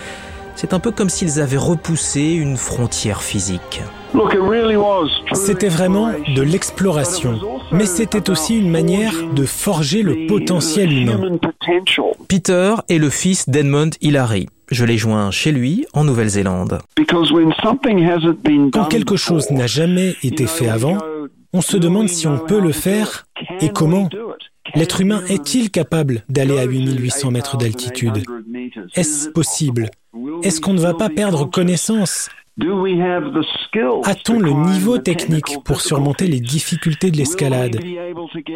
C'est 0.56 0.74
un 0.74 0.80
peu 0.80 0.92
comme 0.92 1.10
s'ils 1.10 1.42
avaient 1.42 1.58
repoussé 1.58 2.22
une 2.22 2.56
frontière 2.56 3.22
physique. 3.22 3.82
C'était 5.34 5.70
vraiment 5.70 6.12
de 6.36 6.42
l'exploration, 6.42 7.40
mais 7.72 7.86
c'était 7.86 8.30
aussi 8.30 8.58
une 8.58 8.70
manière 8.70 9.14
de 9.34 9.46
forger 9.46 10.02
le 10.04 10.28
potentiel 10.28 10.92
humain. 10.92 11.40
Peter 12.28 12.76
est 12.90 12.98
le 12.98 13.10
fils 13.10 13.50
d'Edmund 13.50 13.96
Hillary. 14.02 14.48
Je 14.70 14.86
l'ai 14.86 14.98
joint 14.98 15.32
chez 15.32 15.52
lui 15.52 15.86
en 15.94 16.04
Nouvelle-Zélande. 16.04 16.80
Quand 17.08 18.86
quelque 18.86 19.16
chose 19.18 19.52
n'a 19.52 19.68
jamais 19.68 20.16
été 20.24 20.48
fait 20.48 20.70
avant, 20.70 20.98
on 21.54 21.62
se 21.62 21.78
demande 21.78 22.08
si 22.08 22.28
on 22.28 22.38
peut 22.38 22.62
le 22.62 22.72
faire 22.72 23.26
et 23.60 23.70
comment. 23.70 24.10
L'être 24.76 25.02
humain 25.02 25.22
est-il 25.28 25.70
capable 25.70 26.24
d'aller 26.30 26.58
à 26.58 26.64
8800 26.64 27.32
mètres 27.32 27.58
d'altitude? 27.58 28.24
Est-ce 28.96 29.30
possible? 29.30 29.90
Est-ce 30.44 30.62
qu'on 30.62 30.74
ne 30.74 30.80
va 30.80 30.94
pas 30.94 31.10
perdre 31.10 31.50
connaissance? 31.50 32.30
A-t-on 34.04 34.40
le 34.40 34.52
niveau 34.52 34.98
technique 34.98 35.58
pour 35.64 35.82
surmonter 35.82 36.28
les 36.28 36.40
difficultés 36.40 37.10
de 37.10 37.18
l'escalade? 37.18 37.80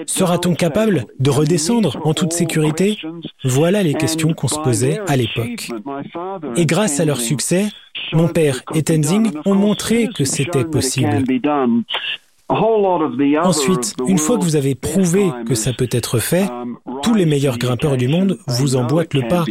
Sera-t-on 0.05 0.53
capable 0.53 1.05
de 1.19 1.29
redescendre 1.29 1.99
en 2.03 2.13
toute 2.13 2.33
sécurité? 2.33 2.97
Voilà 3.43 3.83
les 3.83 3.93
questions 3.93 4.33
qu'on 4.33 4.47
se 4.47 4.59
posait 4.59 4.99
à 5.07 5.15
l'époque. 5.15 5.69
Et 6.55 6.65
grâce 6.65 6.99
à 6.99 7.05
leur 7.05 7.19
succès, 7.21 7.67
mon 8.13 8.27
père 8.27 8.61
et 8.73 8.83
Tenzing 8.83 9.31
ont 9.45 9.55
montré 9.55 10.09
que 10.13 10.25
c'était 10.25 10.65
possible. 10.65 11.23
Ensuite, 12.47 13.95
une 14.07 14.19
fois 14.19 14.37
que 14.37 14.43
vous 14.43 14.55
avez 14.55 14.75
prouvé 14.75 15.31
que 15.47 15.55
ça 15.55 15.73
peut 15.73 15.89
être 15.91 16.19
fait, 16.19 16.47
tous 17.01 17.15
les 17.15 17.25
meilleurs 17.25 17.57
grimpeurs 17.57 17.97
du 17.97 18.07
monde 18.07 18.37
vous 18.47 18.75
emboîtent 18.75 19.15
le 19.15 19.27
pas. 19.27 19.45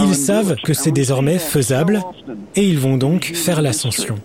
Ils 0.00 0.14
savent 0.14 0.56
que 0.64 0.72
c'est 0.72 0.92
désormais 0.92 1.38
faisable 1.38 2.00
et 2.56 2.66
ils 2.66 2.78
vont 2.78 2.96
donc 2.96 3.32
faire 3.34 3.60
l'ascension. 3.60 4.16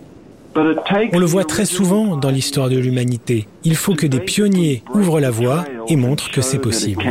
On 0.56 1.18
le 1.18 1.26
voit 1.26 1.44
très 1.44 1.66
souvent 1.66 2.16
dans 2.16 2.30
l'histoire 2.30 2.68
de 2.68 2.78
l'humanité. 2.78 3.46
Il 3.64 3.76
faut 3.76 3.94
que 3.94 4.06
des 4.06 4.20
pionniers 4.20 4.82
ouvrent 4.94 5.20
la 5.20 5.30
voie 5.30 5.64
et 5.88 5.96
montrent 5.96 6.30
que 6.30 6.40
c'est 6.40 6.58
possible. 6.58 7.04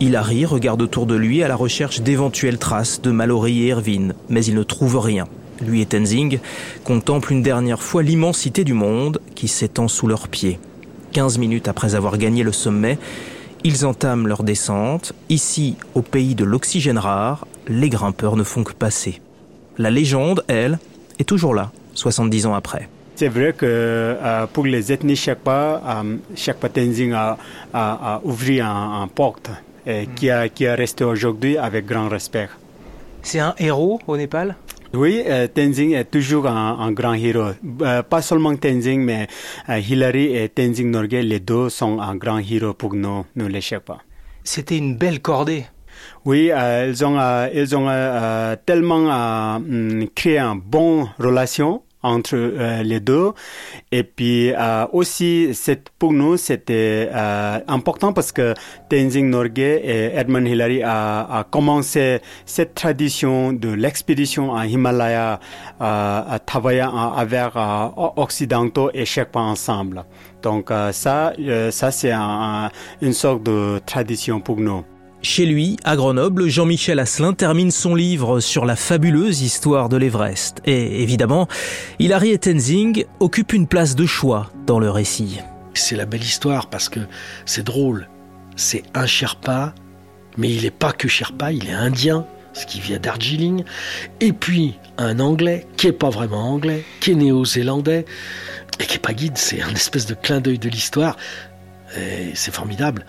Hilary 0.00 0.44
regarde 0.46 0.80
autour 0.80 1.06
de 1.06 1.16
lui 1.16 1.42
à 1.42 1.48
la 1.48 1.56
recherche 1.56 2.00
d'éventuelles 2.00 2.58
traces 2.58 3.02
de 3.02 3.10
Mallory 3.10 3.64
et 3.64 3.68
Irvine, 3.68 4.14
mais 4.28 4.44
il 4.44 4.54
ne 4.54 4.62
trouve 4.62 4.98
rien. 4.98 5.26
Lui 5.60 5.80
et 5.80 5.86
Tenzing 5.86 6.38
contemplent 6.84 7.32
une 7.32 7.42
dernière 7.42 7.82
fois 7.82 8.02
l'immensité 8.02 8.64
du 8.64 8.74
monde 8.74 9.20
qui 9.34 9.48
s'étend 9.48 9.88
sous 9.88 10.06
leurs 10.06 10.28
pieds. 10.28 10.58
15 11.12 11.38
minutes 11.38 11.68
après 11.68 11.94
avoir 11.94 12.18
gagné 12.18 12.42
le 12.42 12.52
sommet, 12.52 12.98
ils 13.64 13.86
entament 13.86 14.26
leur 14.26 14.42
descente. 14.42 15.12
Ici, 15.28 15.76
au 15.94 16.02
pays 16.02 16.34
de 16.34 16.44
l'oxygène 16.44 16.98
rare, 16.98 17.46
les 17.66 17.88
grimpeurs 17.88 18.36
ne 18.36 18.44
font 18.44 18.62
que 18.62 18.72
passer. 18.72 19.20
La 19.78 19.90
légende, 19.90 20.44
elle, 20.48 20.78
est 21.18 21.24
toujours 21.24 21.54
là, 21.54 21.72
70 21.94 22.46
ans 22.46 22.54
après. 22.54 22.88
C'est 23.16 23.28
vrai 23.28 23.52
que 23.52 23.66
euh, 23.66 24.46
pour 24.46 24.64
les 24.64 24.92
ethnies 24.92 25.16
Sherpa, 25.16 25.82
euh, 25.84 26.68
Tenzing 26.72 27.12
a, 27.12 27.36
a, 27.74 28.20
ouvert 28.22 28.66
un, 28.66 29.08
porte 29.12 29.50
et 29.84 30.08
qui, 30.14 30.30
a, 30.30 30.48
qui 30.48 30.64
est 30.64 30.74
resté 30.74 31.02
aujourd'hui 31.02 31.58
avec 31.58 31.84
grand 31.84 32.08
respect. 32.08 32.48
C'est 33.22 33.40
un 33.40 33.54
héros 33.58 34.00
au 34.06 34.16
Népal? 34.16 34.54
Oui, 34.94 35.22
euh, 35.26 35.46
Tenzing 35.48 35.92
est 35.92 36.10
toujours 36.10 36.46
un, 36.46 36.92
grand 36.92 37.14
héros. 37.14 37.52
Euh, 37.82 38.02
pas 38.02 38.22
seulement 38.22 38.56
Tenzing, 38.56 39.02
mais 39.02 39.26
euh, 39.68 39.78
Hillary 39.78 40.34
et 40.34 40.48
Tenzing 40.48 40.90
Norgay, 40.90 41.22
les 41.22 41.40
deux 41.40 41.68
sont 41.68 42.00
un 42.00 42.16
grand 42.16 42.38
héros 42.38 42.72
pour 42.72 42.94
nous, 42.94 43.26
nous 43.36 43.48
les 43.48 43.60
Sherpas. 43.60 43.98
C'était 44.44 44.78
une 44.78 44.96
belle 44.96 45.20
cordée. 45.20 45.66
Oui, 46.24 46.50
ils 46.52 47.04
ont, 47.04 47.18
ils 47.52 47.76
ont 47.76 47.88
tellement 48.64 49.60
créé 50.14 50.38
une 50.38 50.60
bonne 50.60 51.08
relation 51.18 51.82
entre 52.02 52.36
euh, 52.36 52.82
les 52.82 53.00
deux. 53.00 53.32
Et 53.92 54.02
puis 54.02 54.52
euh, 54.52 54.86
aussi, 54.92 55.50
pour 55.98 56.12
nous, 56.12 56.36
c'était 56.36 57.08
euh, 57.12 57.58
important 57.66 58.12
parce 58.12 58.32
que 58.32 58.54
Tenzing 58.88 59.30
Norgay 59.30 59.80
et 59.84 60.16
Edmund 60.16 60.46
Hillary 60.46 60.82
a, 60.82 61.38
a 61.38 61.44
commencé 61.44 62.20
cette 62.46 62.74
tradition 62.74 63.52
de 63.52 63.70
l'expédition 63.70 64.50
en 64.50 64.62
Himalaya 64.62 65.40
à 65.80 66.38
travailler 66.44 66.86
avec 67.16 67.52
occidentaux 68.16 68.90
et 68.94 69.04
fois 69.04 69.42
ensemble. 69.42 70.04
Donc 70.42 70.70
ça, 70.92 71.32
ça 71.70 71.90
c'est 71.90 72.12
une 72.12 73.12
sorte 73.12 73.42
de 73.42 73.80
tradition 73.86 74.40
pour 74.40 74.58
nous. 74.58 74.84
Chez 75.20 75.46
lui, 75.46 75.76
à 75.82 75.96
Grenoble, 75.96 76.48
Jean-Michel 76.48 77.00
Asselin 77.00 77.32
termine 77.32 77.72
son 77.72 77.96
livre 77.96 78.38
sur 78.38 78.64
la 78.64 78.76
fabuleuse 78.76 79.42
histoire 79.42 79.88
de 79.88 79.96
l'Everest. 79.96 80.62
Et 80.64 81.02
évidemment, 81.02 81.48
Hilary 81.98 82.38
Tenzing 82.38 83.04
occupent 83.18 83.52
une 83.52 83.66
place 83.66 83.96
de 83.96 84.06
choix 84.06 84.52
dans 84.64 84.78
le 84.78 84.90
récit. 84.90 85.40
C'est 85.74 85.96
la 85.96 86.06
belle 86.06 86.22
histoire 86.22 86.70
parce 86.70 86.88
que 86.88 87.00
c'est 87.46 87.64
drôle. 87.64 88.08
C'est 88.54 88.84
un 88.94 89.06
Sherpa, 89.06 89.74
mais 90.36 90.52
il 90.54 90.62
n'est 90.62 90.70
pas 90.70 90.92
que 90.92 91.08
Sherpa, 91.08 91.50
il 91.50 91.68
est 91.68 91.72
indien, 91.72 92.24
ce 92.52 92.64
qui 92.64 92.80
vient 92.80 93.00
Darjeeling. 93.00 93.64
Et 94.20 94.32
puis 94.32 94.78
un 94.98 95.18
Anglais, 95.18 95.66
qui 95.76 95.88
est 95.88 95.92
pas 95.92 96.10
vraiment 96.10 96.52
anglais, 96.52 96.84
qui 97.00 97.10
est 97.10 97.16
néo-zélandais, 97.16 98.04
et 98.78 98.84
qui 98.84 98.96
est 98.96 99.00
pas 99.00 99.14
guide. 99.14 99.36
C'est 99.36 99.62
un 99.62 99.74
espèce 99.74 100.06
de 100.06 100.14
clin 100.14 100.40
d'œil 100.40 100.60
de 100.60 100.68
l'histoire. 100.68 101.16
Et 101.96 102.30
c'est 102.34 102.54
formidable 102.54 103.04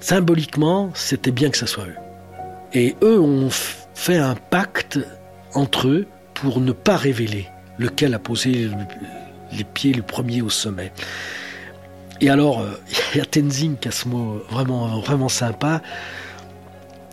symboliquement, 0.00 0.90
c'était 0.94 1.30
bien 1.30 1.50
que 1.50 1.56
ça 1.56 1.66
soit 1.66 1.86
eux. 1.86 1.96
Et 2.72 2.96
eux 3.02 3.20
ont 3.20 3.48
fait 3.94 4.18
un 4.18 4.34
pacte 4.34 4.98
entre 5.54 5.88
eux 5.88 6.06
pour 6.34 6.60
ne 6.60 6.72
pas 6.72 6.96
révéler 6.96 7.48
lequel 7.78 8.14
a 8.14 8.18
posé 8.18 8.70
les 9.52 9.64
pieds 9.64 9.92
le 9.92 10.02
premier 10.02 10.42
au 10.42 10.50
sommet. 10.50 10.92
Et 12.20 12.30
alors, 12.30 12.60
euh, 12.60 12.80
il 13.14 13.18
y 13.18 13.20
a 13.20 13.24
Tenzing 13.24 13.76
qui 13.76 13.88
a 13.88 13.90
ce 13.90 14.08
mot 14.08 14.42
vraiment, 14.50 15.00
vraiment 15.00 15.28
sympa. 15.28 15.82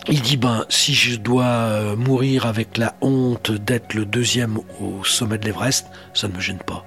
Il 0.07 0.21
dit 0.21 0.37
ben 0.37 0.65
si 0.69 0.93
je 0.93 1.15
dois 1.15 1.45
euh, 1.45 1.95
mourir 1.95 2.45
avec 2.45 2.77
la 2.77 2.93
honte 3.01 3.51
d'être 3.51 3.95
le 3.95 4.05
deuxième 4.05 4.59
au 4.79 5.03
sommet 5.03 5.39
de 5.39 5.45
l'Everest, 5.45 5.87
ça 6.13 6.27
ne 6.27 6.33
me 6.33 6.39
gêne 6.39 6.59
pas. 6.59 6.85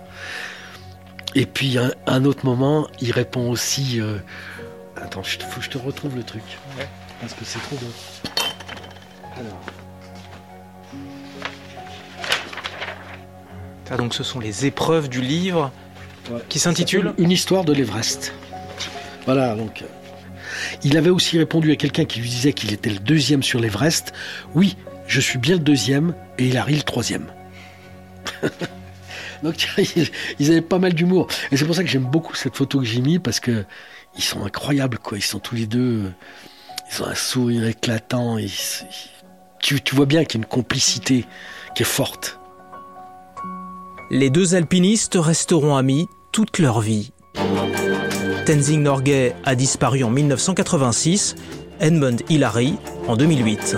Et 1.35 1.45
puis 1.45 1.79
un, 1.79 1.91
un 2.07 2.25
autre 2.25 2.47
moment, 2.47 2.87
il 3.01 3.11
répond 3.11 3.51
aussi 3.51 4.01
euh, 4.01 4.19
Attends, 5.03 5.23
il 5.23 5.45
faut 5.45 5.61
que 5.61 5.65
je 5.65 5.71
te 5.71 5.79
retrouve 5.79 6.17
le 6.17 6.23
truc. 6.23 6.43
Parce 7.21 7.35
que 7.35 7.45
c'est 7.45 7.61
trop 7.61 7.77
beau. 7.77 7.93
Alors. 9.37 9.61
Ah, 13.91 13.97
donc 13.97 14.15
ce 14.15 14.23
sont 14.23 14.39
les 14.39 14.67
épreuves 14.67 15.09
du 15.09 15.23
livre 15.23 15.73
qui 16.49 16.59
s'intitule 16.59 17.15
Une 17.17 17.31
histoire 17.31 17.65
de 17.65 17.73
l'Everest. 17.73 18.35
Voilà, 19.25 19.55
donc. 19.55 19.83
Euh, 19.83 19.87
il 20.85 20.97
avait 20.97 21.11
aussi 21.11 21.39
répondu 21.39 21.73
à 21.73 21.77
quelqu'un 21.77 22.05
qui 22.05 22.21
lui 22.21 22.29
disait 22.29 22.53
qu'il 22.53 22.73
était 22.73 22.91
le 22.91 22.99
deuxième 22.99 23.43
sur 23.43 23.61
l'Everest. 23.61 24.13
Oui, 24.55 24.77
je 25.07 25.21
suis 25.21 25.39
bien 25.39 25.55
le 25.55 25.63
deuxième 25.63 26.15
et 26.39 26.47
il 26.49 26.57
arrive 26.57 26.79
le 26.79 26.83
troisième. 26.83 27.27
donc 29.43 29.69
ils 30.39 30.51
avaient 30.51 30.61
pas 30.61 30.79
mal 30.79 30.93
d'humour. 30.93 31.27
Et 31.51 31.57
c'est 31.57 31.65
pour 31.65 31.75
ça 31.75 31.83
que 31.83 31.89
j'aime 31.89 32.05
beaucoup 32.05 32.35
cette 32.35 32.57
photo 32.57 32.81
que 32.81 32.85
j'ai 32.85 33.01
mis 33.01 33.19
parce 33.19 33.41
que 33.41 33.65
ils 34.17 34.23
sont 34.23 34.45
incroyables, 34.45 34.99
quoi. 34.99 35.19
Ils 35.19 35.23
sont 35.23 35.39
tous 35.39 35.55
les 35.55 35.67
deux, 35.67 36.13
ils 36.91 37.03
ont 37.03 37.07
un 37.07 37.15
sourire 37.15 37.67
éclatant. 37.67 38.39
tu, 39.61 39.81
tu 39.81 39.95
vois 39.95 40.07
bien 40.07 40.25
qu'il 40.25 40.41
y 40.41 40.43
a 40.43 40.45
une 40.45 40.49
complicité 40.49 41.25
qui 41.75 41.83
est 41.83 41.87
forte. 41.87 42.39
Les 44.11 44.31
deux 44.31 44.55
alpinistes 44.55 45.19
resteront 45.21 45.77
amis 45.77 46.09
toute 46.33 46.59
leur 46.59 46.81
vie. 46.81 47.13
Tenzing 48.47 48.83
Norgay 48.83 49.35
a 49.45 49.55
disparu 49.55 50.03
en 50.03 50.11
1986, 50.11 51.37
Edmund 51.81 52.23
Hillary 52.31 52.77
en 53.07 53.17
2008. 53.17 53.77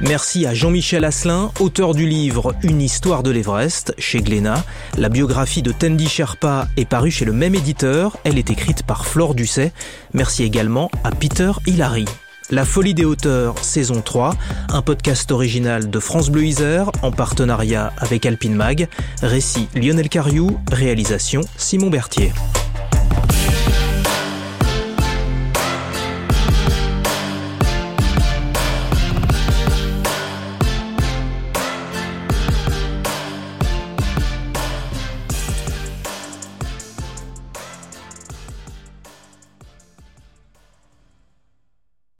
Merci 0.00 0.46
à 0.46 0.54
Jean-Michel 0.54 1.04
Asselin, 1.04 1.52
auteur 1.60 1.94
du 1.94 2.06
livre 2.06 2.54
Une 2.62 2.80
histoire 2.80 3.22
de 3.22 3.30
l'Everest 3.30 3.94
chez 3.98 4.22
Glénat. 4.22 4.64
La 4.96 5.10
biographie 5.10 5.60
de 5.60 5.72
Tendi 5.72 6.08
Sherpa 6.08 6.68
est 6.78 6.86
parue 6.86 7.10
chez 7.10 7.26
le 7.26 7.32
même 7.32 7.54
éditeur. 7.54 8.16
Elle 8.24 8.38
est 8.38 8.50
écrite 8.50 8.82
par 8.82 9.04
Flore 9.04 9.34
Dusset. 9.34 9.72
Merci 10.14 10.42
également 10.42 10.90
à 11.04 11.10
Peter 11.10 11.52
Hilary. 11.66 12.06
La 12.48 12.64
Folie 12.64 12.94
des 12.94 13.04
hauteurs, 13.04 13.58
saison 13.62 14.00
3, 14.00 14.34
un 14.70 14.82
podcast 14.82 15.30
original 15.32 15.90
de 15.90 15.98
France 16.00 16.30
Bleu 16.30 16.44
Isère 16.44 16.90
en 17.02 17.12
partenariat 17.12 17.92
avec 17.98 18.24
Alpine 18.24 18.54
Mag. 18.54 18.88
Récit 19.22 19.68
Lionel 19.74 20.08
Cariou, 20.08 20.58
réalisation 20.72 21.42
Simon 21.58 21.90
Berthier. 21.90 22.32